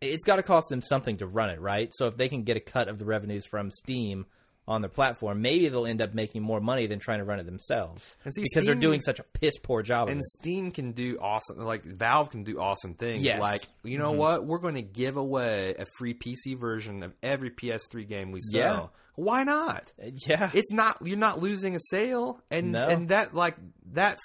[0.00, 1.90] it's got to cost them something to run it, right?
[1.94, 4.26] So if they can get a cut of the revenues from Steam
[4.66, 7.44] on their platform, maybe they'll end up making more money than trying to run it
[7.44, 10.24] themselves see, because they're doing such a piss poor job of And.
[10.24, 13.22] Steam can do awesome, like Valve can do awesome things.
[13.22, 13.40] Yes.
[13.40, 14.18] Like, you know mm-hmm.
[14.18, 14.46] what?
[14.46, 18.60] We're going to give away a free PC version of every PS3 game we sell.
[18.60, 19.00] Yeah.
[19.16, 19.92] Why not?
[20.26, 22.88] Yeah, It's not you're not losing a sale, and No.
[22.88, 23.56] and that like
[23.92, 24.22] that's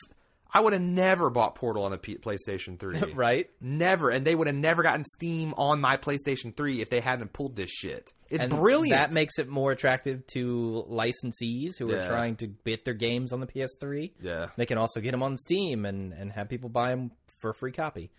[0.51, 2.99] I would have never bought Portal on a P- PlayStation 3.
[3.13, 3.49] right.
[3.61, 7.33] Never, and they would have never gotten Steam on my PlayStation 3 if they hadn't
[7.33, 8.11] pulled this shit.
[8.29, 8.91] It's And brilliant.
[8.97, 13.39] That makes it more attractive to licensees who are trying to get their games on
[13.39, 14.11] the PS3.
[14.21, 14.47] yeah.
[14.55, 17.55] They can also get them on Steam and, and have people buy them for a
[17.55, 18.11] free copy.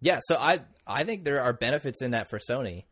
[0.00, 2.84] Yeah, so I I think there are benefits in that for Sony,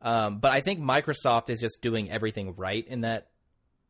[0.00, 3.26] um, but I think Microsoft is just doing everything right in that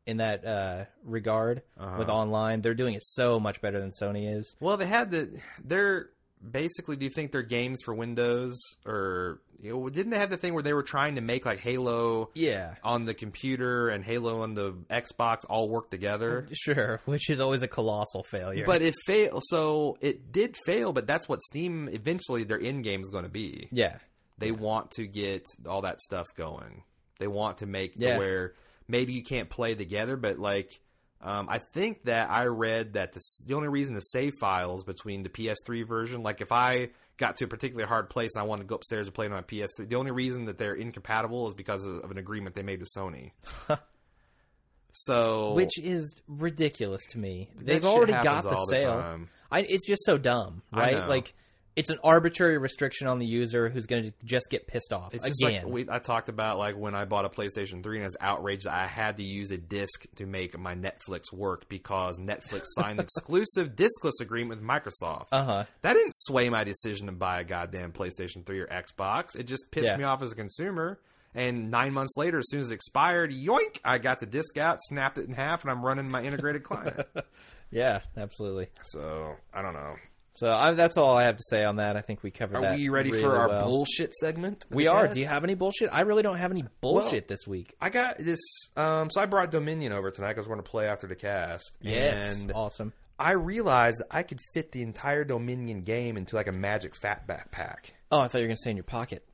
[0.06, 1.96] in that uh, regard Uh-huh.
[1.98, 2.60] with online.
[2.60, 4.54] They're doing it so much better than Sony is.
[4.60, 5.40] Well, they had the.
[5.64, 6.08] They're
[6.50, 6.96] basically.
[6.96, 9.88] Do you think they're games for Windows or you know?
[9.88, 13.04] Didn't they have the thing where they were trying to make like Halo Yeah, on
[13.04, 16.48] the computer and Halo on the Xbox all work together?
[16.52, 18.64] sure, which is always a colossal failure.
[18.66, 19.42] But it failed.
[19.46, 20.92] So it did fail.
[20.92, 23.68] But that's what Steam eventually their end game is going to be.
[23.70, 23.98] yeah,
[24.38, 26.82] They want to get all that stuff going.
[27.20, 28.18] They want to make Yeah.
[28.18, 28.54] where
[28.88, 30.80] maybe you can't play together, but like
[31.22, 35.22] um, I think that I read that the, the only reason to save files between
[35.22, 38.62] the PS3 version, like if I got to a particularly hard place and I wanted
[38.62, 41.46] to go upstairs and play it on my PS3, the only reason that they're incompatible
[41.46, 43.30] is because of, of an agreement they made with Sony.
[44.92, 47.50] so which is ridiculous to me.
[47.56, 49.00] They've already got the sale.
[49.00, 49.28] time.
[49.48, 51.06] I, it's just so dumb, right?
[51.06, 51.34] Like
[51.74, 55.26] it's an arbitrary restriction on the user who's going to just get pissed off It's
[55.26, 55.64] just again.
[55.64, 58.16] like we, I talked about like when I bought a PlayStation 3 and I was
[58.20, 62.64] outraged that I had to use a disc to make my Netflix work because Netflix
[62.78, 65.26] signed an exclusive discless agreement with Microsoft.
[65.32, 65.64] uh huh.
[65.80, 69.34] that didn't sway my decision to buy a goddamn PlayStation 3 or Xbox.
[69.34, 69.96] It just pissed Yeah.
[69.96, 70.98] me off as a consumer.
[71.34, 74.76] And nine months later, as soon as it expired, yoink, I got the disc out,
[74.82, 77.06] snapped it in half, and I'm running my integrated client.
[77.74, 78.68] Yeah, absolutely.
[78.82, 79.94] So I don't know.
[80.34, 81.96] So I, that's all I have to say on that.
[81.96, 82.72] I think we covered that.
[82.72, 83.64] Are we ready really for our well.
[83.66, 84.64] bullshit segment?
[84.70, 85.06] We are.
[85.06, 85.90] Do you have any bullshit?
[85.92, 87.74] I really don't have any bullshit this week.
[87.80, 88.40] I got this.
[88.76, 91.76] Um, so I brought Dominion over tonight because we're going to play after the cast.
[91.80, 92.92] Yes, And awesome.
[93.18, 97.90] I realized I could fit the entire Dominion game into like a magic fat backpack.
[98.10, 99.24] Oh, I thought you were going to say in your pocket.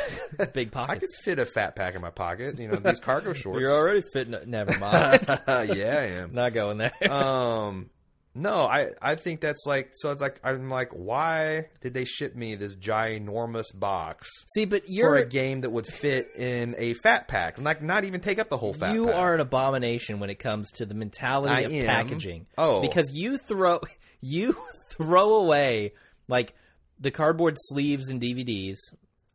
[0.52, 0.92] Big pocket.
[0.92, 2.58] I could fit a fat pack in my pocket.
[2.58, 3.60] You know these cargo shorts.
[3.60, 4.34] You're already fitting.
[4.46, 5.24] Never mind.
[5.46, 6.34] yeah, I am.
[6.34, 6.92] Not going there.
[7.12, 7.88] um,
[8.36, 10.10] no, I I think that's like so.
[10.10, 14.90] It's like I'm like, why did they ship me this ginormous box See, but for
[14.90, 17.58] you're a game that would fit in a fat pack?
[17.58, 18.88] Like not even take up the whole fat.
[18.88, 18.94] Pack.
[18.94, 19.14] You pack.
[19.16, 21.86] are an abomination when it comes to the mentality I of am.
[21.86, 22.46] packaging.
[22.58, 22.82] Oh.
[22.82, 23.80] because you throw
[24.20, 24.54] you
[24.90, 25.94] throw away
[26.28, 26.54] like
[27.00, 28.76] the cardboard sleeves and DVDs.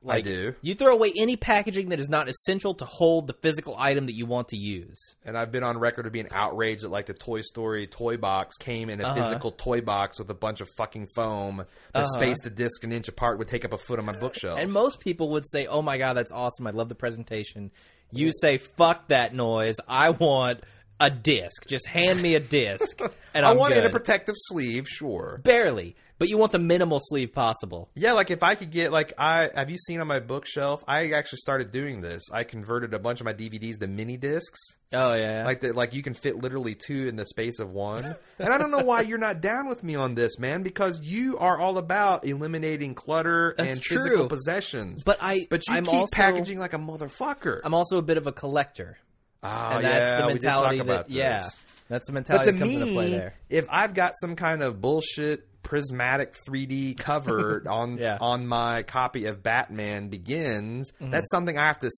[0.03, 0.55] Like, do.
[0.63, 4.15] You throw away any packaging that is not essential to hold the physical item that
[4.15, 4.97] you want to use.
[5.23, 8.57] And I've been on record of being outraged that like the Toy Story toy box
[8.57, 9.13] came in a Uh-huh.
[9.21, 11.57] physical toy box with a bunch of fucking foam
[11.93, 12.13] that Uh-huh.
[12.13, 14.57] spaced the disc an inch apart would take up a foot on my bookshelf.
[14.59, 16.65] And most people would say, "Oh my god, that's awesome!
[16.65, 17.69] I love the presentation."
[18.11, 19.75] You say, "Fuck that noise!
[19.87, 20.61] I want
[20.99, 21.65] a disc.
[21.67, 22.99] Just hand me a disc,
[23.33, 25.39] and I I'm want it in a protective sleeve, sure.
[25.43, 27.89] barely, but you want the minimal sleeve possible.
[27.95, 30.83] Yeah, like if I could get like I have you seen on my bookshelf?
[30.87, 32.21] I actually started doing this.
[32.31, 34.59] I converted a bunch of my DVDs to mini discs.
[34.93, 38.15] Oh yeah, Like that, like you can fit literally two in the space of one.
[38.37, 40.61] And I don't know why you're not down with me on this, man.
[40.61, 43.97] Because you are all about eliminating clutter That's and true.
[43.97, 45.03] physical possessions.
[45.03, 47.61] but I but you I'm keep also, packaging like a motherfucker.
[47.63, 48.99] I'm also a bit of a collector,
[49.41, 51.17] oh and yeah, that's the we did mentality talk that about this.
[51.17, 51.43] yeah,
[51.89, 53.33] that's the mentality But mentality to that comes me, into play there.
[53.49, 58.17] if I've got some kind of bullshit prismatic 3D cover on Yeah.
[58.21, 61.11] on my copy of Batman Begins, Mm-hmm.
[61.11, 61.89] that's something I have to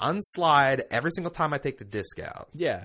[0.00, 2.84] unslide every single time I take the disc out, Yeah,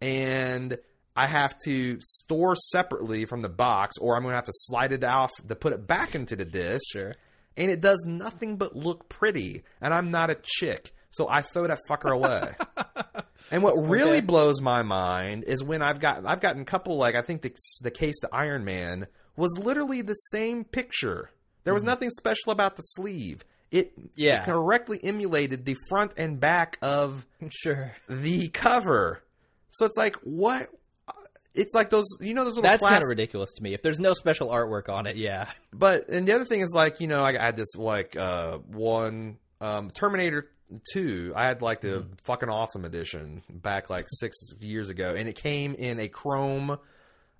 [0.00, 0.78] and
[1.16, 4.92] I have to store separately from the box, or I'm going to have to slide
[4.92, 6.82] it off to put it back into the disc.
[6.92, 7.14] sure.
[7.56, 11.66] And it does nothing but look pretty, and I'm not a chick, so I throw
[11.68, 12.54] that fucker away.
[13.50, 14.20] And what really Okay.
[14.22, 17.54] blows my mind is when I've got I've gotten a couple like I think the
[17.82, 19.06] the case to Iron Man
[19.36, 21.30] was literally the same picture.
[21.64, 23.44] There was nothing special about the sleeve.
[23.70, 24.06] It Mm-hmm.
[24.16, 24.44] Yeah.
[24.44, 27.92] correctly emulated the front and back of Sure.
[28.08, 29.22] the cover.
[29.70, 30.68] So it's like what?
[31.54, 33.74] It's like those you know those little That's kind of ridiculous to me.
[33.74, 35.48] If there's no special artwork on it, yeah.
[35.72, 39.38] But and the other thing is like you know I had this like uh one
[39.60, 40.50] um Terminator
[40.92, 45.36] two I had like the fucking awesome edition back like six years ago and it
[45.36, 46.76] came in a chrome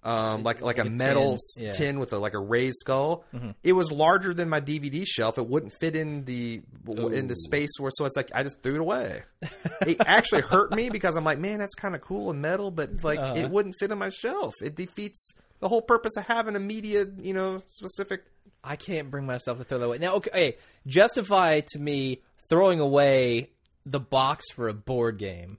[0.05, 1.73] um like like, a, a metal tin, yeah.
[1.73, 3.25] tin with a like a raised skull.
[3.63, 5.39] It was larger than my DVD shelf.
[5.39, 8.75] It wouldn't fit in the in the space where so it's like I just threw
[8.75, 9.23] it away.
[9.87, 13.03] it actually hurt me because I'm like, man, that's kind of cool and metal, but
[13.03, 13.35] like Uh-huh.
[13.37, 14.53] it wouldn't fit on my shelf.
[14.63, 18.25] It defeats the whole purpose of having a media, you know, specific.
[18.63, 19.99] I can't bring myself to throw that away.
[19.99, 23.51] Now, okay, hey, justify to me throwing away
[23.87, 25.59] the box for a board game.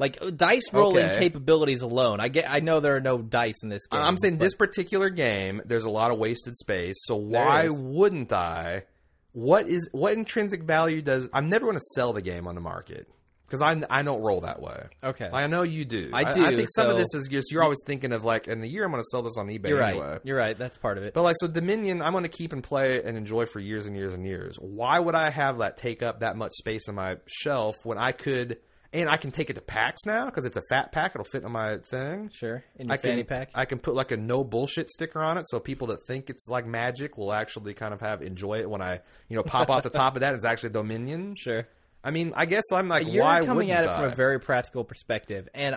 [0.00, 1.18] Like uh, dice rolling Okay.
[1.18, 2.20] capabilities alone.
[2.20, 2.50] I get.
[2.50, 4.00] I know there are no dice in this game.
[4.00, 6.96] I'm saying this particular game, there's a lot of wasted space.
[7.00, 8.84] So why wouldn't I?
[9.32, 11.28] What is what intrinsic value does?
[11.34, 13.08] I'm never going to sell the game on the market
[13.46, 14.86] because I I don't roll that way.
[15.04, 15.28] Okay.
[15.30, 16.10] I know you do.
[16.14, 16.44] I do.
[16.46, 18.66] I, do, think some of this is just you're always thinking of like in a
[18.66, 20.06] year I'm going to sell this on eBay You're anyway.
[20.12, 20.20] right.
[20.24, 20.56] You're right.
[20.56, 21.12] That's part of it.
[21.12, 23.94] But like so Dominion I'm going to keep and play and enjoy for years and
[23.94, 24.56] years and years.
[24.56, 28.12] Why would I have that take up that much space on my shelf when I
[28.12, 28.58] could
[28.92, 31.42] and I can take it to packs now because it's a fat pack it'll fit
[31.44, 32.30] in my thing.
[32.32, 32.64] sure.
[32.76, 33.50] In your I can fanny pack.
[33.54, 36.48] I can put like a no bullshit sticker on it so people that think it's
[36.48, 39.82] like magic will actually kind of have enjoy it when I, you know, pop off
[39.82, 41.34] the top of that it's actually Dominion.
[41.38, 41.68] sure.
[42.02, 43.96] I mean, I guess I'm like You're why coming at it I?
[43.96, 45.76] from a very practical perspective, and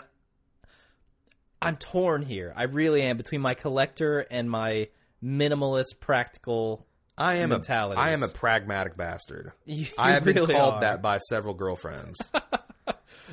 [1.61, 2.53] I'm torn here.
[2.55, 4.87] I really am between my collector and my
[5.23, 6.85] minimalist, practical.
[7.17, 8.01] I am a mentalities.
[8.01, 9.51] I am a pragmatic bastard.
[9.65, 10.81] You, I you have been called are.
[10.81, 12.17] that by several girlfriends.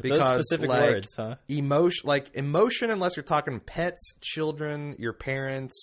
[0.02, 1.36] Those because specific like, words, huh?
[1.48, 5.74] Emotion, like emotion, unless you're talking pets, children, your parents,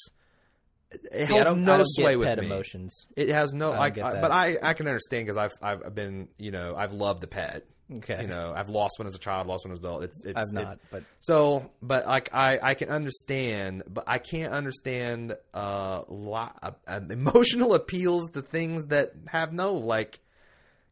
[0.92, 2.46] it See, holds I no I sway with pet me.
[2.46, 3.06] emotions.
[3.16, 4.22] It has no, don't like, get I- that.
[4.22, 7.66] but I I can understand because I've I've been you know I've loved the pet.
[7.90, 10.04] Okay, You know, I've lost one as a child, lost one as an adult.
[10.04, 14.18] It's, it's I've it- not, but so, but like I, I can understand, but I
[14.18, 20.20] can't understand uh, lo- uh, uh, emotional appeals to things that have no like.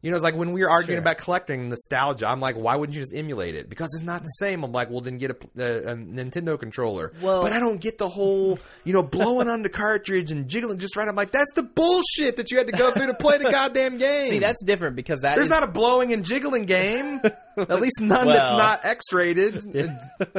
[0.02, 1.00] You know, it's like when we were arguing Sure.
[1.02, 2.28] about collecting nostalgia.
[2.28, 3.68] I'm like, why wouldn't you just emulate it?
[3.68, 4.62] Because it's not the same.
[4.62, 7.12] I'm like, well, then get a, a, uh, a Nintendo controller.
[7.20, 10.78] Well- but I don't get the whole, you know, blowing on the cartridge and jiggling
[10.78, 11.08] just right.
[11.08, 13.98] I'm like, that's the bullshit that you had to go through to play the goddamn
[13.98, 14.28] game.
[14.28, 17.20] see, that's different because that There's is- not a blowing and jiggling game.
[17.68, 18.34] At least none Well.
[18.34, 19.74] that's not X-rated.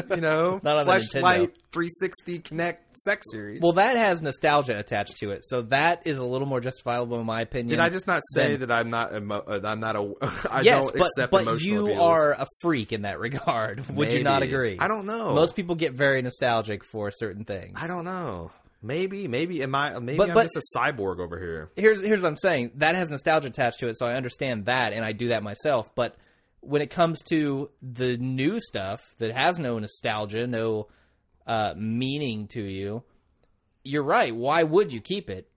[0.10, 1.54] You know, Not on Flashlight Nintendo.
[1.72, 3.62] 360 Connect Sex Series.
[3.62, 7.26] well, that has nostalgia attached to it, so that is a little more justifiable in
[7.26, 7.70] my opinion.
[7.70, 9.16] did I just not say then- that I'm not?
[9.16, 10.14] Emo- uh, I'm not a.
[10.50, 12.00] I yes, don't but accept but emotional you appeals.
[12.02, 13.88] are a freak in that regard.
[13.96, 14.78] Would you not agree?
[14.80, 15.34] I don't know.
[15.34, 17.74] Most people get very nostalgic for certain things.
[17.82, 18.52] I don't know.
[18.82, 19.98] Maybe, maybe am I?
[20.00, 21.70] Maybe But- I'm but- just a cyborg over here.
[21.76, 22.72] here's here's what I'm saying.
[22.76, 25.90] That has nostalgia attached to it, so I understand that, and I do that myself.
[25.96, 26.16] But
[26.68, 30.88] when it comes to the new stuff that has no nostalgia, no
[31.46, 33.04] uh, meaning to you,
[33.84, 34.36] you're right.
[34.36, 35.50] Why would you keep it?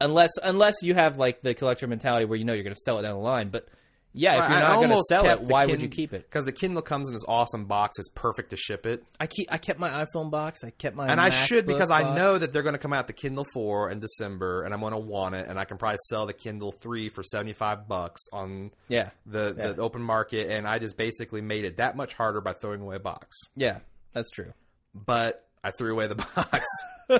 [0.00, 2.98] Unless unless you have like the collector mentality where you know you're going to sell
[2.98, 3.50] it down the line.
[3.50, 3.68] But
[4.14, 6.22] yeah, if you're not going to sell it, kept why would you keep it?
[6.28, 7.98] Because the Kindle comes in this awesome box.
[7.98, 9.02] It's perfect to ship it.
[9.18, 10.60] I keep I kept my iPhone box.
[10.64, 13.06] I kept my and I should because I know that they're going to come out
[13.06, 15.98] the Kindle 4 in December, and I'm going to want it, and I can probably
[16.08, 19.72] sell the Kindle 3 for 75 bucks on Yeah, the, Yeah.
[19.72, 22.96] the open market, and I just basically made it that much harder by throwing away
[22.96, 23.36] a box.
[23.56, 23.78] yeah,
[24.12, 24.52] that's true.
[24.94, 26.66] But I threw away the box.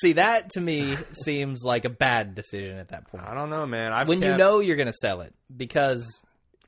[0.00, 3.24] See, that to me seems like a bad decision at that point.
[3.26, 3.92] I don't know, man.
[3.92, 6.06] I've when you know you're going to sell it because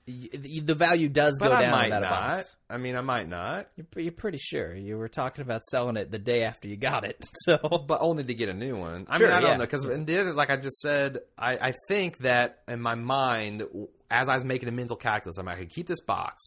[0.06, 2.02] the value does But go I down might not.
[2.02, 2.54] box.
[2.70, 6.10] I mean, I might not, You're, you're pretty sure you were talking about selling it
[6.10, 7.24] the day after you got it.
[7.44, 9.06] So but only to get a new one.
[9.08, 11.74] I Sure, mean, I don't know because the other, like I just said, I, I
[11.88, 13.64] think that in my mind,
[14.10, 16.42] as I was making a mental calculus, I'm like, I could keep this box.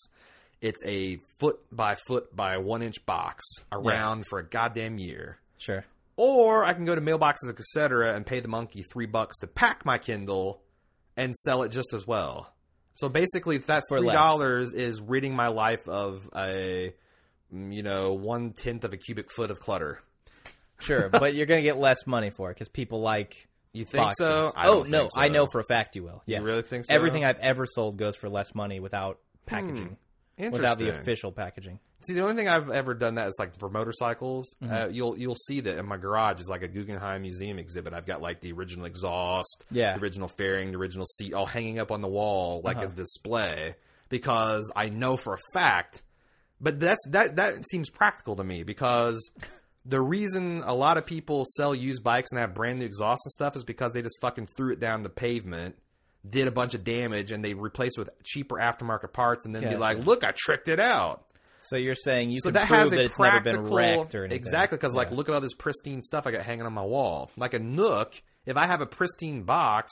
[0.61, 5.37] It's a foot by foot by one inch box around for a goddamn year.
[5.57, 5.85] sure.
[6.17, 9.85] Or I can go to mailboxes, etc., and pay the monkey three bucks to pack
[9.85, 10.61] my Kindle
[11.15, 12.51] and sell it just as well.
[12.99, 14.15] So basically, that For three less.
[14.15, 16.93] dollars is ridding my life of a,
[17.53, 20.01] mm, you know, one tenth of a cubic foot of clutter.
[20.79, 24.03] Sure, but you're going to get less money for it because people like You think
[24.03, 24.25] boxes.
[24.27, 24.51] so?
[24.55, 25.21] I oh don't no, think so.
[25.21, 26.21] I know for a fact you will.
[26.25, 26.41] Yes.
[26.41, 26.93] really think so?
[26.93, 29.97] Everything I've ever sold goes for less money without packaging,
[30.39, 31.79] without the official packaging.
[32.07, 34.55] See, the only thing I've ever done that is like for motorcycles.
[34.63, 34.73] Mm-hmm.
[34.73, 37.93] Uh, you'll you'll see that in my garage is like a Guggenheim Museum exhibit.
[37.93, 39.93] I've got like the original exhaust, Yeah.
[39.97, 42.87] the original fairing, the original seat, all hanging up on the wall like Uh-huh.
[42.87, 43.75] a display
[44.07, 46.01] because I know for a fact.
[46.61, 49.19] But that's that that seems practical to me because
[49.85, 53.31] the reason a lot of people sell used bikes and have brand new exhaust and
[53.31, 55.75] stuff is because they just fucking threw it down the pavement.
[56.27, 59.75] Did a bunch of damage and they replaced with cheaper aftermarket parts and then be
[59.77, 61.23] like, "Look, I tricked it out."
[61.63, 64.25] So you're saying you so can that prove has that it's never been wrecked or
[64.25, 64.37] anything.
[64.37, 67.31] exactly because like look at all this pristine stuff I got hanging on my wall.
[67.37, 69.91] Like a Nook, if I have a pristine box,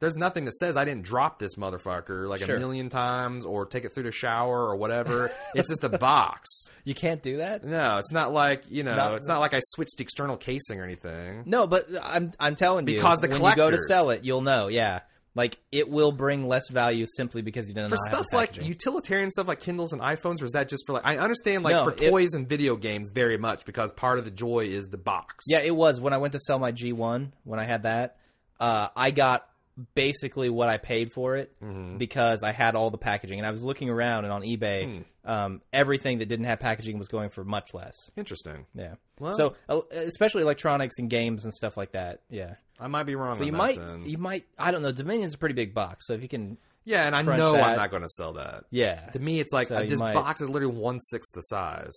[0.00, 2.46] there's nothing that says I didn't drop this motherfucker like Mm-hmm.
[2.46, 2.56] Sure.
[2.56, 5.32] a million times or take it through the shower or whatever.
[5.56, 6.48] it's just a box.
[6.84, 7.64] you can't do that.
[7.64, 9.14] No, it's not like you know, No.
[9.16, 11.42] it's not like I switched external casing or anything.
[11.46, 14.42] No, but I'm I'm telling you Because the when you go to sell it, you'll
[14.42, 14.68] know.
[14.68, 15.00] Yeah,
[15.38, 18.26] like it will bring less value simply because you didn't For know how to stuff
[18.34, 21.06] like utilitarian stuff like Kindles and iPhones, or is that just for like?
[21.06, 24.26] I understand like No, for it- toys and video games very much because part of
[24.26, 25.46] the joy is the box.
[25.48, 28.16] Yeah, it was when I went to sell my G1 when I had that.
[28.60, 29.48] Uh, I got
[29.94, 31.98] basically what I paid for it Mm-hmm.
[31.98, 34.48] because I had all the packaging, and I was looking around and on Hmm.
[34.48, 37.94] eBay, um, everything that didn't have packaging was going for much less.
[38.16, 38.66] interesting.
[38.74, 38.94] Yeah.
[39.20, 42.20] Well- so uh, especially electronics and games and stuff like that.
[42.30, 42.54] Yeah.
[42.80, 43.34] I might be wrong.
[43.34, 44.02] So on you that might then.
[44.08, 44.92] you might I don't know.
[44.92, 47.62] Dominion's a pretty big box, so if you can, Yeah, and I know that.
[47.64, 48.64] I'm not going to sell that.
[48.70, 51.40] yeah, To me, it's like So uh, this might- box is literally one sixth the
[51.42, 51.92] size.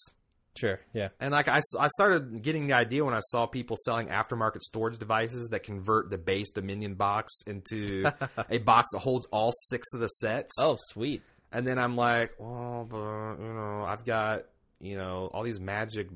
[0.57, 1.09] Sure, yeah.
[1.19, 4.97] And like I, I started getting the idea when I saw people selling aftermarket storage
[4.97, 8.11] devices that convert the base Dominion box into
[8.49, 10.51] a box that holds all six of the sets.
[10.59, 11.21] Oh, sweet.
[11.51, 14.43] and then I'm like, well, but you know, I've got
[14.79, 16.07] you know all these Magic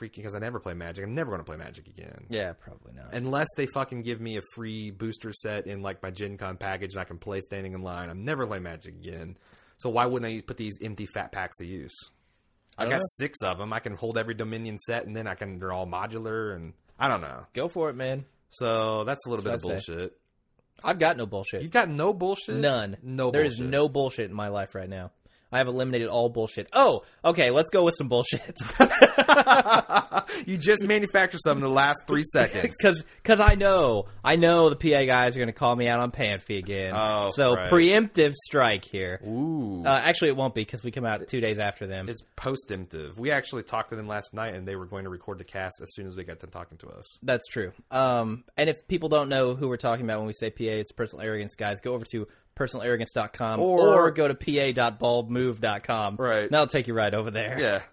[0.00, 1.04] freaking because I never play Magic.
[1.04, 2.26] I'm never going to play Magic again.
[2.28, 3.14] Yeah, probably not.
[3.14, 6.94] Unless they fucking give me a free booster set in like my Gen Con package
[6.94, 9.36] and I can play standing in line, I'm never playing Magic again.
[9.76, 11.94] So why wouldn't I put these empty fat packs to use?
[12.76, 13.00] I got know.
[13.04, 13.72] six of them.
[13.72, 17.08] I can hold every Dominion set, and then I can they're all modular, and I
[17.08, 17.46] don't know.
[17.52, 18.24] Go for it, man.
[18.50, 20.16] So that's a little That's bit of bullshit.
[20.82, 21.62] I've got no bullshit.
[21.62, 22.56] You've got no bullshit.
[22.56, 22.96] None.
[23.02, 23.30] No.
[23.30, 23.70] There is bullshit.
[23.70, 25.12] no bullshit in my life right now.
[25.54, 26.68] I have eliminated all bullshit.
[26.72, 27.50] Oh, okay.
[27.50, 28.58] Let's go with some bullshit.
[30.46, 32.74] you just manufactured some in the last three seconds.
[32.84, 36.00] Because cause I know, I know the PA guys are going to call me out
[36.00, 36.92] on Panthy again.
[36.94, 37.70] Oh, so right.
[37.70, 39.20] preemptive strike here.
[39.26, 39.82] Ooh.
[39.84, 42.08] Uh, actually, it won't be because we come out two days after them.
[42.08, 43.18] it's post-emptive.
[43.18, 45.80] We actually talked to them last night, and they were going to record the cast
[45.82, 47.06] as soon as they got done talking to us.
[47.22, 47.72] That's true.
[47.90, 50.92] Um, and if people don't know who we're talking about when we say PA, it's
[50.92, 51.80] personal arrogance, guys.
[51.80, 52.26] Go over to
[52.56, 56.16] personalarrogance.com or, Or- go to pa.baldmove.com.
[56.16, 56.50] Right.
[56.50, 57.58] That'll take you right over there.
[57.60, 57.82] Yeah,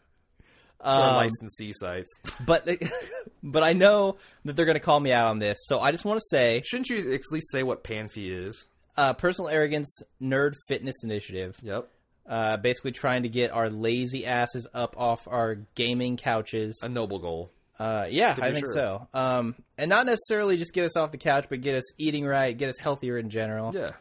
[0.84, 2.09] Um, licensee sites.
[2.45, 2.68] but
[3.43, 5.57] but I know that they're going to call me out on this.
[5.64, 8.66] So I just want to say, Shouldn't you at least say what Panfee is?
[8.97, 11.57] uh, personal arrogance nerd fitness initiative.
[11.64, 11.88] Yep.
[12.28, 16.80] Uh, basically trying to get our lazy asses up off our gaming couches.
[16.84, 17.51] A noble goal.
[17.80, 18.74] Uh, yeah, I think sure.
[18.76, 19.07] so.
[19.14, 22.55] Um, and not necessarily just get us off the couch, but get us eating right,
[22.55, 23.74] get us healthier in general.
[23.74, 23.91] Yeah.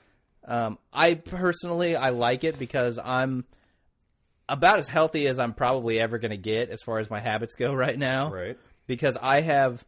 [0.45, 3.45] Um, I personally I like it because I'm
[4.49, 7.55] about as healthy as I'm probably ever going to get as far as my habits
[7.55, 8.31] go right now.
[8.33, 8.59] Right.
[8.87, 9.85] Because I have.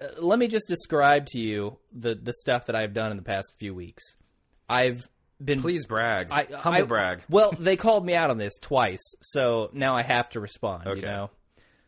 [0.00, 3.22] Uh, let me just describe to you the the stuff that I've done in the
[3.22, 4.02] past few weeks.
[4.68, 5.02] I've
[5.42, 6.28] been Please brag.
[6.30, 7.24] I, Humble I- brag.
[7.28, 10.86] Well, they called me out on this twice, so now I have to respond.
[10.86, 11.00] Okay.
[11.00, 11.30] You know,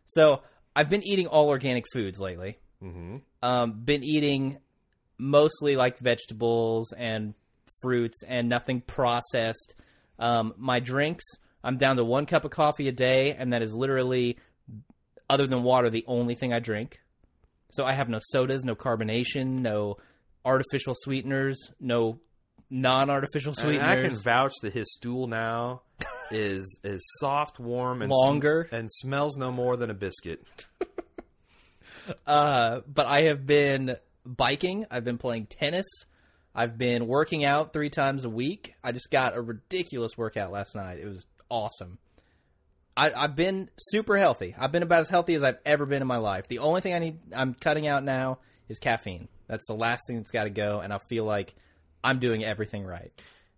[0.07, 0.43] so
[0.75, 2.59] I've been eating all organic foods lately.
[2.83, 3.19] Mm-hmm.
[3.43, 4.59] Um, been eating
[5.19, 7.35] mostly like vegetables and
[7.83, 9.75] fruits and nothing processed.
[10.19, 11.25] Um, my drinks,
[11.65, 14.39] I'm down to one cup of coffee a day, and that is literally,
[15.29, 17.01] other than water, the only thing I drink.
[17.71, 19.97] So I have no sodas, no carbonation, no
[20.45, 22.19] artificial sweeteners, no
[22.71, 23.89] non-artificial sweeteners.
[23.89, 25.83] I can vouch that his stool now
[26.31, 28.69] is is soft, warm, and sm- Longer.
[28.73, 30.45] and smells no more than a biscuit.
[32.27, 33.95] Uh, but I have been
[34.27, 34.87] biking.
[34.91, 35.87] I've been playing tennis.
[36.55, 38.75] I've been working out three times a week.
[38.85, 40.99] I just got a ridiculous workout last night.
[40.99, 41.99] It was awesome.
[42.97, 44.55] I, I've been super healthy.
[44.59, 46.49] I've been about as healthy as I've ever been in my life.
[46.49, 48.39] The only thing I need, I'm cutting out now,
[48.69, 49.29] is caffeine.
[49.47, 51.55] That's the last thing that's got to go, and I feel like
[52.05, 53.11] I'm doing everything right.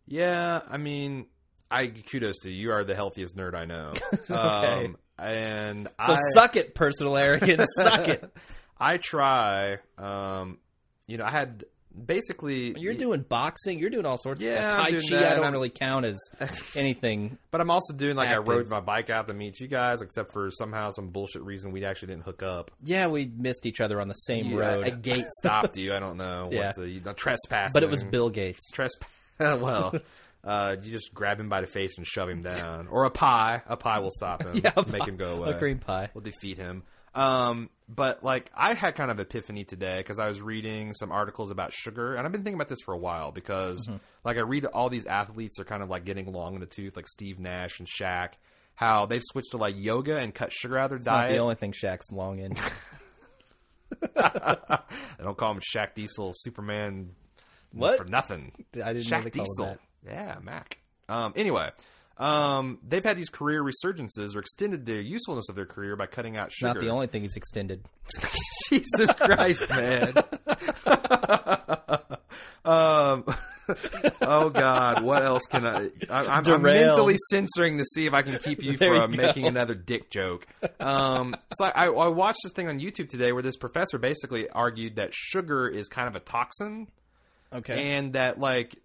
[0.06, 1.26] Yeah, I mean,
[1.70, 2.62] I kudos to you.
[2.68, 3.92] You are the healthiest nerd I know.
[4.30, 4.84] Okay.
[4.86, 7.66] Um, and So I, suck it, personal arrogance.
[7.76, 8.24] suck it.
[8.78, 9.78] I try.
[9.98, 10.58] Um,
[11.06, 11.64] you know, I had
[12.06, 12.78] basically.
[12.78, 13.78] You're doing boxing.
[13.78, 14.88] You're doing all sorts Yeah, of stuff.
[14.88, 16.18] Tai Chi, that, I don't really count as
[16.74, 17.38] anything.
[17.50, 18.48] But I'm also doing like Active.
[18.48, 21.72] I rode my bike out to meet you guys, except for somehow some bullshit reason
[21.72, 22.70] we actually didn't hook up.
[22.82, 24.86] Yeah, we missed each other on the same You- road.
[24.86, 25.94] A, gate stopped you.
[25.94, 26.48] I don't know.
[26.50, 26.72] Yeah.
[26.74, 27.72] What the, trespassing.
[27.74, 28.70] but it was Bill Gates.
[28.72, 29.08] Trespass.
[29.38, 29.94] well,
[30.44, 33.62] uh, you just grab him by the face and shove him down, or a pie.
[33.66, 34.60] A pie will stop him.
[34.62, 35.50] Yeah, make pie- him go away.
[35.50, 36.10] A cream pie.
[36.14, 36.82] will defeat him.
[37.14, 41.50] Um, but like I had kind of epiphany today because I was reading some articles
[41.50, 43.96] about sugar, and I've been thinking about this for a while because Mm-hmm.
[44.24, 46.96] like I read all these athletes are kind of like getting long in the tooth,
[46.96, 48.30] like Steve Nash and Shaq.
[48.76, 51.30] How they've switched to like yoga and cut sugar out of their It's diet.
[51.32, 52.54] the only thing Shaq's long in.
[54.16, 54.78] I
[55.22, 57.10] don't call him Shaq Diesel, Superman.
[57.72, 57.98] What?
[57.98, 58.52] for nothing?
[58.82, 59.78] I didn't Shaq Diesel.
[60.06, 60.78] Yeah, Mac.
[61.08, 61.70] Um, anyway,
[62.16, 66.36] um, they've had these career resurgences or extended the usefulness of their career by cutting
[66.36, 66.74] out sugar.
[66.74, 67.84] Not the only thing he's extended.
[68.70, 70.14] Jesus Christ, man.
[72.64, 73.24] um,
[74.22, 75.90] oh God, what else can I?
[76.10, 79.16] I I'm, I'm mentally censoring to see if I can keep you There from you
[79.16, 80.46] making another dick joke.
[80.80, 84.96] Um, so I, I watched this thing on YouTube today where this professor basically argued
[84.96, 86.88] that sugar is kind of a toxin
[87.52, 87.94] Okay.
[87.94, 88.76] and that like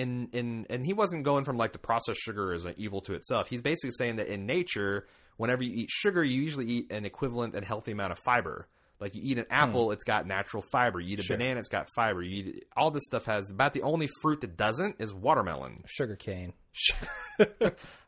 [0.00, 3.14] in in and he wasn't going from like the processed sugar as an evil to
[3.14, 3.48] itself.
[3.48, 7.54] He's basically saying that in nature, whenever you eat sugar, you usually eat an equivalent
[7.54, 8.66] and healthy amount of fiber.
[9.00, 11.00] Like you eat an apple, it's got natural fiber.
[11.00, 11.38] You eat a Sure.
[11.38, 12.22] banana, it's got fiber.
[12.22, 15.78] You eat all this stuff has about the only fruit that doesn't is watermelon.
[15.86, 16.52] Sugar cane.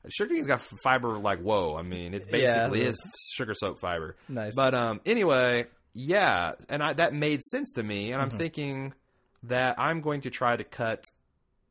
[0.08, 1.76] Sugar cane's got fiber like whoa.
[1.76, 2.88] I mean, it basically Yeah.
[2.90, 4.16] is sugar soaked fiber.
[4.28, 4.54] Nice.
[4.54, 8.32] But um, anyway, yeah, and I, that made sense to me, and Mm-hmm.
[8.32, 8.94] I'm thinking
[9.44, 11.04] that I'm going to try to cut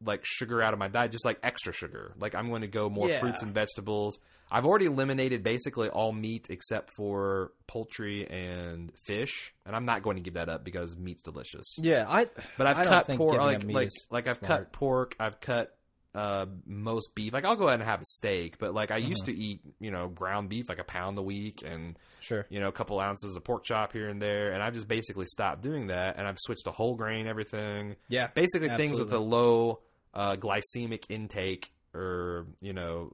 [0.03, 2.13] like sugar out of my diet, just like extra sugar.
[2.19, 3.19] Like I'm going to go more Yeah.
[3.19, 4.17] fruits and vegetables.
[4.53, 10.17] I've already eliminated basically all meat except for poultry and fish, and I'm not going
[10.17, 11.75] to give that up because meat's delicious.
[11.77, 12.27] Yeah, I.
[12.57, 14.47] But I've I cut pork, like like like I've smart.
[14.47, 15.15] cut pork.
[15.21, 15.73] I've cut
[16.13, 17.31] uh, most beef.
[17.31, 19.09] Like I'll go ahead and have a steak, but like I Mm-hmm.
[19.09, 22.45] used to eat, you know, ground beef like a pound a week, and Sure.
[22.49, 24.51] you know, a couple ounces of pork chop here and there.
[24.51, 27.95] And I've just basically stopped doing that, and I've switched to whole grain everything.
[28.09, 28.27] Yeah.
[28.35, 29.79] Basically, things with a low
[30.13, 33.11] uh, glycemic intake or you know,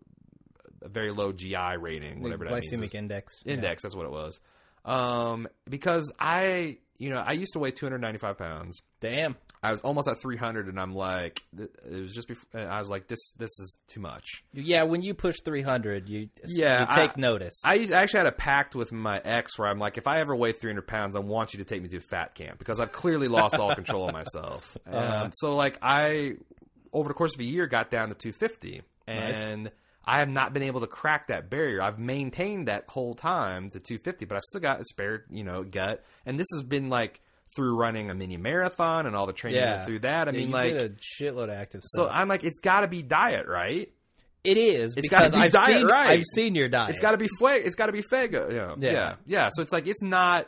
[0.81, 2.67] a very low GI rating, The whatever that means.
[2.71, 3.41] glycemic index.
[3.45, 4.39] Index, that's what it was.
[4.85, 8.81] Um, because I, you know, I used to weigh 295 pounds.
[9.01, 9.35] Damn.
[9.61, 12.61] I was almost at 300, and I'm like, it was just before.
[12.61, 14.43] I was like, this, this is too much.
[14.53, 17.59] Yeah, when you push 300, you Yeah, you take I- notice.
[17.65, 20.35] I I actually had a pact with my ex where I'm like, if I ever
[20.35, 23.27] weigh 300 pounds, I want you to take me to fat camp because I've clearly
[23.27, 24.77] lost all control of myself.
[24.89, 25.23] Uh-huh.
[25.25, 26.35] Um, so like I,
[26.93, 29.71] over the course of a year, got down to 250, and
[30.05, 31.81] I have not been able to crack that barrier.
[31.81, 35.63] I've maintained that whole time to 250, but I've still got a spare, you know,
[35.63, 36.03] gut.
[36.25, 37.19] And this has been like
[37.55, 39.83] through running a mini marathon and all the training yeah.
[39.85, 40.27] through that.
[40.27, 40.89] I Yeah, mean, like, a
[41.21, 42.07] shitload of active so.
[42.07, 43.91] I'm like, it's got to be diet, right?
[44.43, 46.09] it is It's gotta because be I've diet, seen right.
[46.09, 46.91] I've seen your diet.
[46.91, 47.55] It's got to be fuego.
[47.57, 48.03] It's got to be.
[48.11, 48.47] Yeah.
[48.49, 48.75] Yeah.
[48.79, 50.47] yeah, yeah, So it's like it's not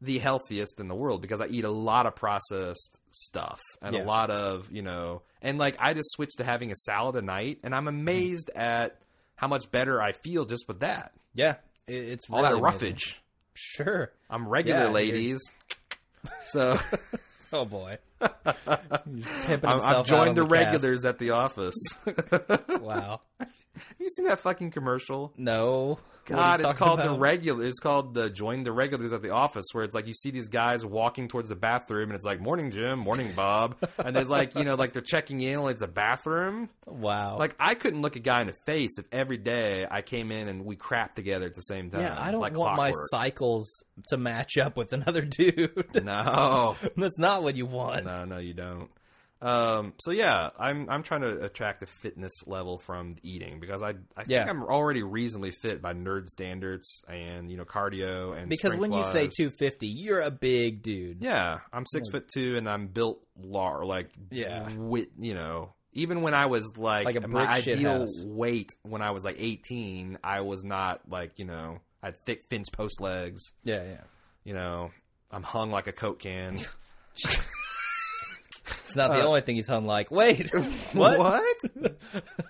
[0.00, 4.02] the healthiest in the world because I eat a lot of processed stuff and Yeah.
[4.02, 7.22] a lot of you know, and like I just switched to having a salad a
[7.22, 8.00] night, and I'm mm-hmm.
[8.00, 8.98] amazed at
[9.36, 11.12] how much better I feel just with that.
[11.34, 12.80] Yeah, it's All really that amazing.
[12.80, 13.22] roughage.
[13.54, 14.12] Sure.
[14.30, 15.40] I'm regular, Yeah, ladies.
[16.50, 16.78] So
[17.52, 17.98] Oh boy.
[18.20, 21.74] I've joined on the regulars at the office.
[22.80, 23.20] Wow.
[23.38, 25.32] Have you seen that fucking commercial?
[25.36, 25.98] No.
[26.28, 27.64] God, it's called the regular.
[27.64, 30.48] It's called the join the regulars at the office, where it's like you see these
[30.48, 34.54] guys walking towards the bathroom, and it's like morning Jim, morning Bob, and there's like
[34.54, 36.68] you know like they're checking in, it's a bathroom.
[36.86, 37.38] Wow.
[37.38, 40.48] Like I couldn't look a guy in the face if every day I came in
[40.48, 42.00] and we crap together at the same time.
[42.02, 45.94] yeah, I don't like want my cycles to match up with another dude.
[46.02, 48.04] No, That's not what you want.
[48.04, 48.90] no, no, you don't.
[49.40, 53.90] Um, so yeah, I'm I'm trying to attract a fitness level from eating because I
[54.16, 54.46] I think Yeah.
[54.48, 59.04] I'm already reasonably fit by nerd standards and you know cardio and Because when you
[59.04, 61.18] say 250, you're a big dude.
[61.22, 64.68] Yeah, I'm six foot two and I'm built lar like Yeah.
[64.76, 65.74] wit you know.
[65.92, 68.22] Even when I was like, Like a my ideal house.
[68.24, 72.42] weight when I was like 18, I was not like you know I had thick
[72.50, 73.42] fence post legs.
[73.64, 74.00] Yeah, yeah.
[74.44, 74.90] You know,
[75.30, 76.58] I'm hung like a coke can.
[78.98, 80.10] Not the Uh, only thing he's unlike.
[80.10, 80.50] Wait,
[80.92, 81.18] what?
[81.18, 81.96] What?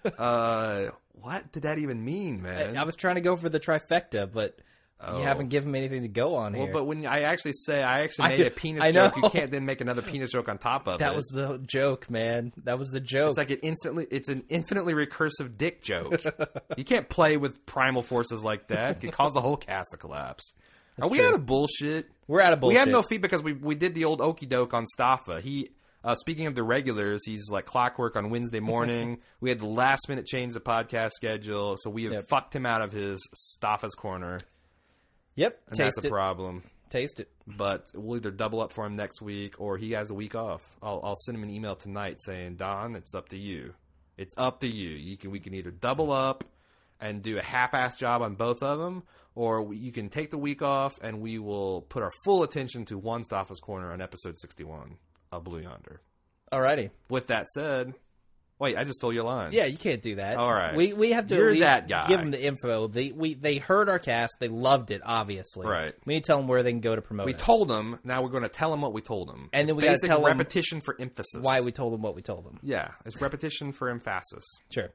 [0.18, 0.90] uh,
[1.20, 2.76] what did that even mean, man?
[2.76, 4.58] I was trying to go for the trifecta, but
[5.00, 5.18] Oh.
[5.18, 6.72] you haven't given me anything to go on well, here.
[6.72, 9.22] but when I actually say I actually made a penis I joke, know.
[9.22, 11.08] you can't then make another penis joke on top of that it.
[11.10, 12.52] That was the joke, man.
[12.64, 13.28] That was the joke.
[13.28, 14.08] It's like it instantly.
[14.10, 16.20] It's an infinitely recursive dick joke.
[16.76, 18.96] you can't play with primal forces like that.
[18.96, 20.52] It could cause the whole cast to collapse.
[21.00, 21.28] Are we true.
[21.28, 22.08] out of bullshit?
[22.26, 22.74] We're out of bullshit.
[22.74, 25.40] We have no feed because we we did the old okey doke on Staffa.
[25.40, 25.70] He
[26.08, 29.18] uh, speaking of the regulars, he's like clockwork on Wednesday morning.
[29.40, 32.28] we had the last minute change the podcast schedule, so we have Yep.
[32.28, 34.40] fucked him out of his Staffa's corner,
[35.36, 36.10] Yep, and taste that's a it.
[36.10, 36.62] problem.
[36.90, 37.30] Taste it.
[37.46, 40.62] But we'll either double up for him next week or he has a week off.
[40.82, 43.74] I'll, I'll send him an email tonight saying, Don, it's up to you.
[44.16, 44.88] It's up to you.
[44.90, 46.44] You can we can either double up
[47.00, 49.04] and do a half-ass job on both of them,
[49.36, 52.84] or we, you can take the week off and we will put our full attention
[52.86, 54.96] to one Staffa's Corner on episode 61
[55.32, 56.00] of Blue Yonder.
[56.52, 56.90] Alrighty.
[57.10, 57.92] With that said,
[58.58, 59.52] wait, I just stole your line.
[59.52, 60.36] Yeah, you can't do that.
[60.38, 60.74] All right.
[60.74, 62.08] We we have to You're at least that guy.
[62.08, 62.88] give them the info.
[62.88, 64.34] They we they heard our cast.
[64.40, 65.02] They loved it.
[65.04, 65.66] Obviously.
[65.66, 65.94] Right.
[66.06, 67.26] We need to tell them where they can go to promote.
[67.26, 67.40] We us.
[67.40, 67.98] told them.
[68.04, 69.50] Now we're going to tell them what we told them.
[69.52, 71.42] And then we gotta basic tell 'em repetition for emphasis.
[71.42, 72.58] why we told them what we told them.
[72.62, 74.44] Yeah, it's repetition for emphasis.
[74.70, 74.88] Sure.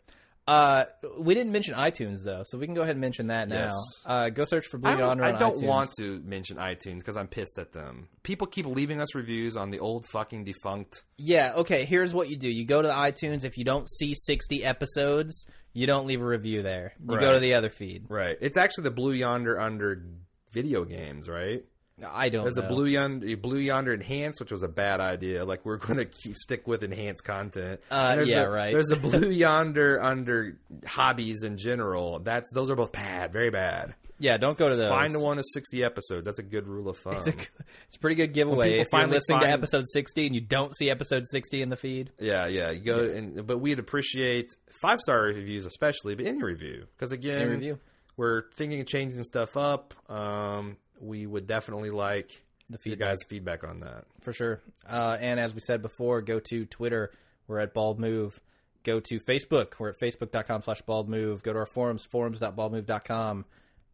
[0.46, 0.84] Uh,
[1.18, 3.66] we didn't mention iTunes though, so we can go ahead and mention that now.
[3.68, 3.76] Yes.
[4.06, 5.68] Uh, go search for Blue I Yonder I on don't iTunes.
[5.68, 8.10] want to mention iTunes because I'm pissed at them.
[8.24, 11.04] People keep leaving us reviews on the old fucking defunct.
[11.18, 11.54] Yeah.
[11.56, 11.86] Okay.
[11.86, 12.50] Here's what you do.
[12.50, 13.46] You go to the iTunes.
[13.46, 16.94] If you don't see 60 episodes, you don't leave a review there.
[17.00, 18.06] You go to the other feed.
[18.10, 18.38] Right.
[18.42, 20.04] It's actually the Blue Yonder under
[20.52, 21.64] video games, right?
[22.06, 22.44] I don't.
[22.44, 22.66] There's know.
[22.66, 25.46] a Blue Yonder, Blue Yonder Enhanced, which was a bad idea.
[25.46, 27.82] Like we're going to keep stick with enhanced content.
[27.92, 28.74] Uh, yeah, a- right.
[28.74, 32.20] There's a Blue Yonder under hobbies in general.
[32.20, 33.94] That's those are both bad, very bad.
[34.20, 34.38] Yeah.
[34.38, 34.90] Don't go to those.
[34.90, 36.24] Find the one of 60 episodes.
[36.26, 37.16] That's a good rule of thumb.
[37.16, 38.80] It's a, it's a pretty good giveaway.
[38.80, 42.12] If you're listening to episode 60 and you don't see episode 60 in the feed,
[42.20, 42.72] Yeah, yeah.
[42.72, 44.48] You go and but we'd appreciate
[44.82, 47.80] five star reviews, especially, but any review because again, Any review.
[48.16, 49.94] we're thinking of changing stuff up.
[50.10, 54.06] Um, we would definitely like The your guys' feedback on that.
[54.22, 54.62] for sure.
[54.88, 57.12] Uh, and as we said before, go to Twitter.
[57.48, 58.40] We're at Bald Move.
[58.84, 59.74] Go to Facebook.
[59.80, 61.42] We're at facebook.com slash bald move.
[61.44, 63.46] Go to our forums, forums.baldmove.com.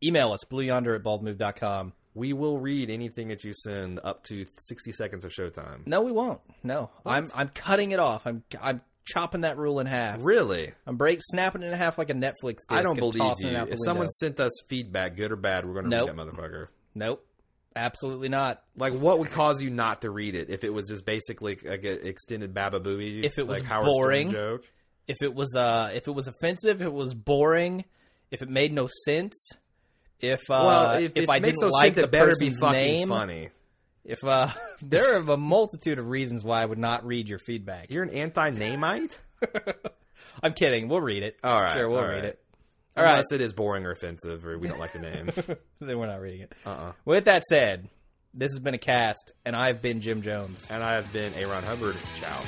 [0.04, 1.94] Email us, blueyonder at baldmove.com.
[2.16, 5.86] We will read anything that you send up to sixty seconds of showtime.
[5.86, 6.40] No, we won't.
[6.64, 6.90] No.
[7.06, 8.26] I'm I'm cutting it off.
[8.26, 10.18] I'm I'm chopping that rule in half.
[10.22, 12.58] Really, I'm break snapping it in half like a Netflix.
[12.70, 13.50] I don't believe you.
[13.50, 16.10] it out the If someone sent us feedback, good or bad, we're going to Nope.
[16.10, 16.68] read that motherfucker.
[16.96, 17.26] Nope.
[17.76, 18.64] Absolutely not.
[18.76, 21.84] Like, what would cause you not to read it if it was just basically like
[21.84, 23.24] an extended Baba Booey?
[23.24, 24.32] If it was like boring.
[24.32, 24.64] joke.
[25.08, 27.86] If it was uh if it was offensive, if it was boring,
[28.32, 29.52] if it made no sense,
[30.20, 32.72] if uh well, if, if it I didn't no like sense, the better be fucking
[32.74, 33.50] name, funny.
[34.04, 34.50] if uh
[34.82, 37.92] there are a multitude of reasons why I would not read your feedback.
[37.92, 39.18] You're an anti-namite.
[40.44, 40.90] I'm kidding.
[40.90, 41.38] We'll read it.
[41.44, 42.26] All right, sure, we'll read right.
[42.26, 42.40] it.
[43.00, 45.32] All right, Unless it is boring or offensive, or we don't like the name.
[45.80, 46.54] then we're not reading it.
[46.66, 46.92] uh-uh.
[47.06, 47.90] With that said,
[48.34, 50.66] this has been a cast, and I've been Jim Jones.
[50.70, 51.96] And I have been Aaron Hubbard.
[52.20, 52.42] Ciao.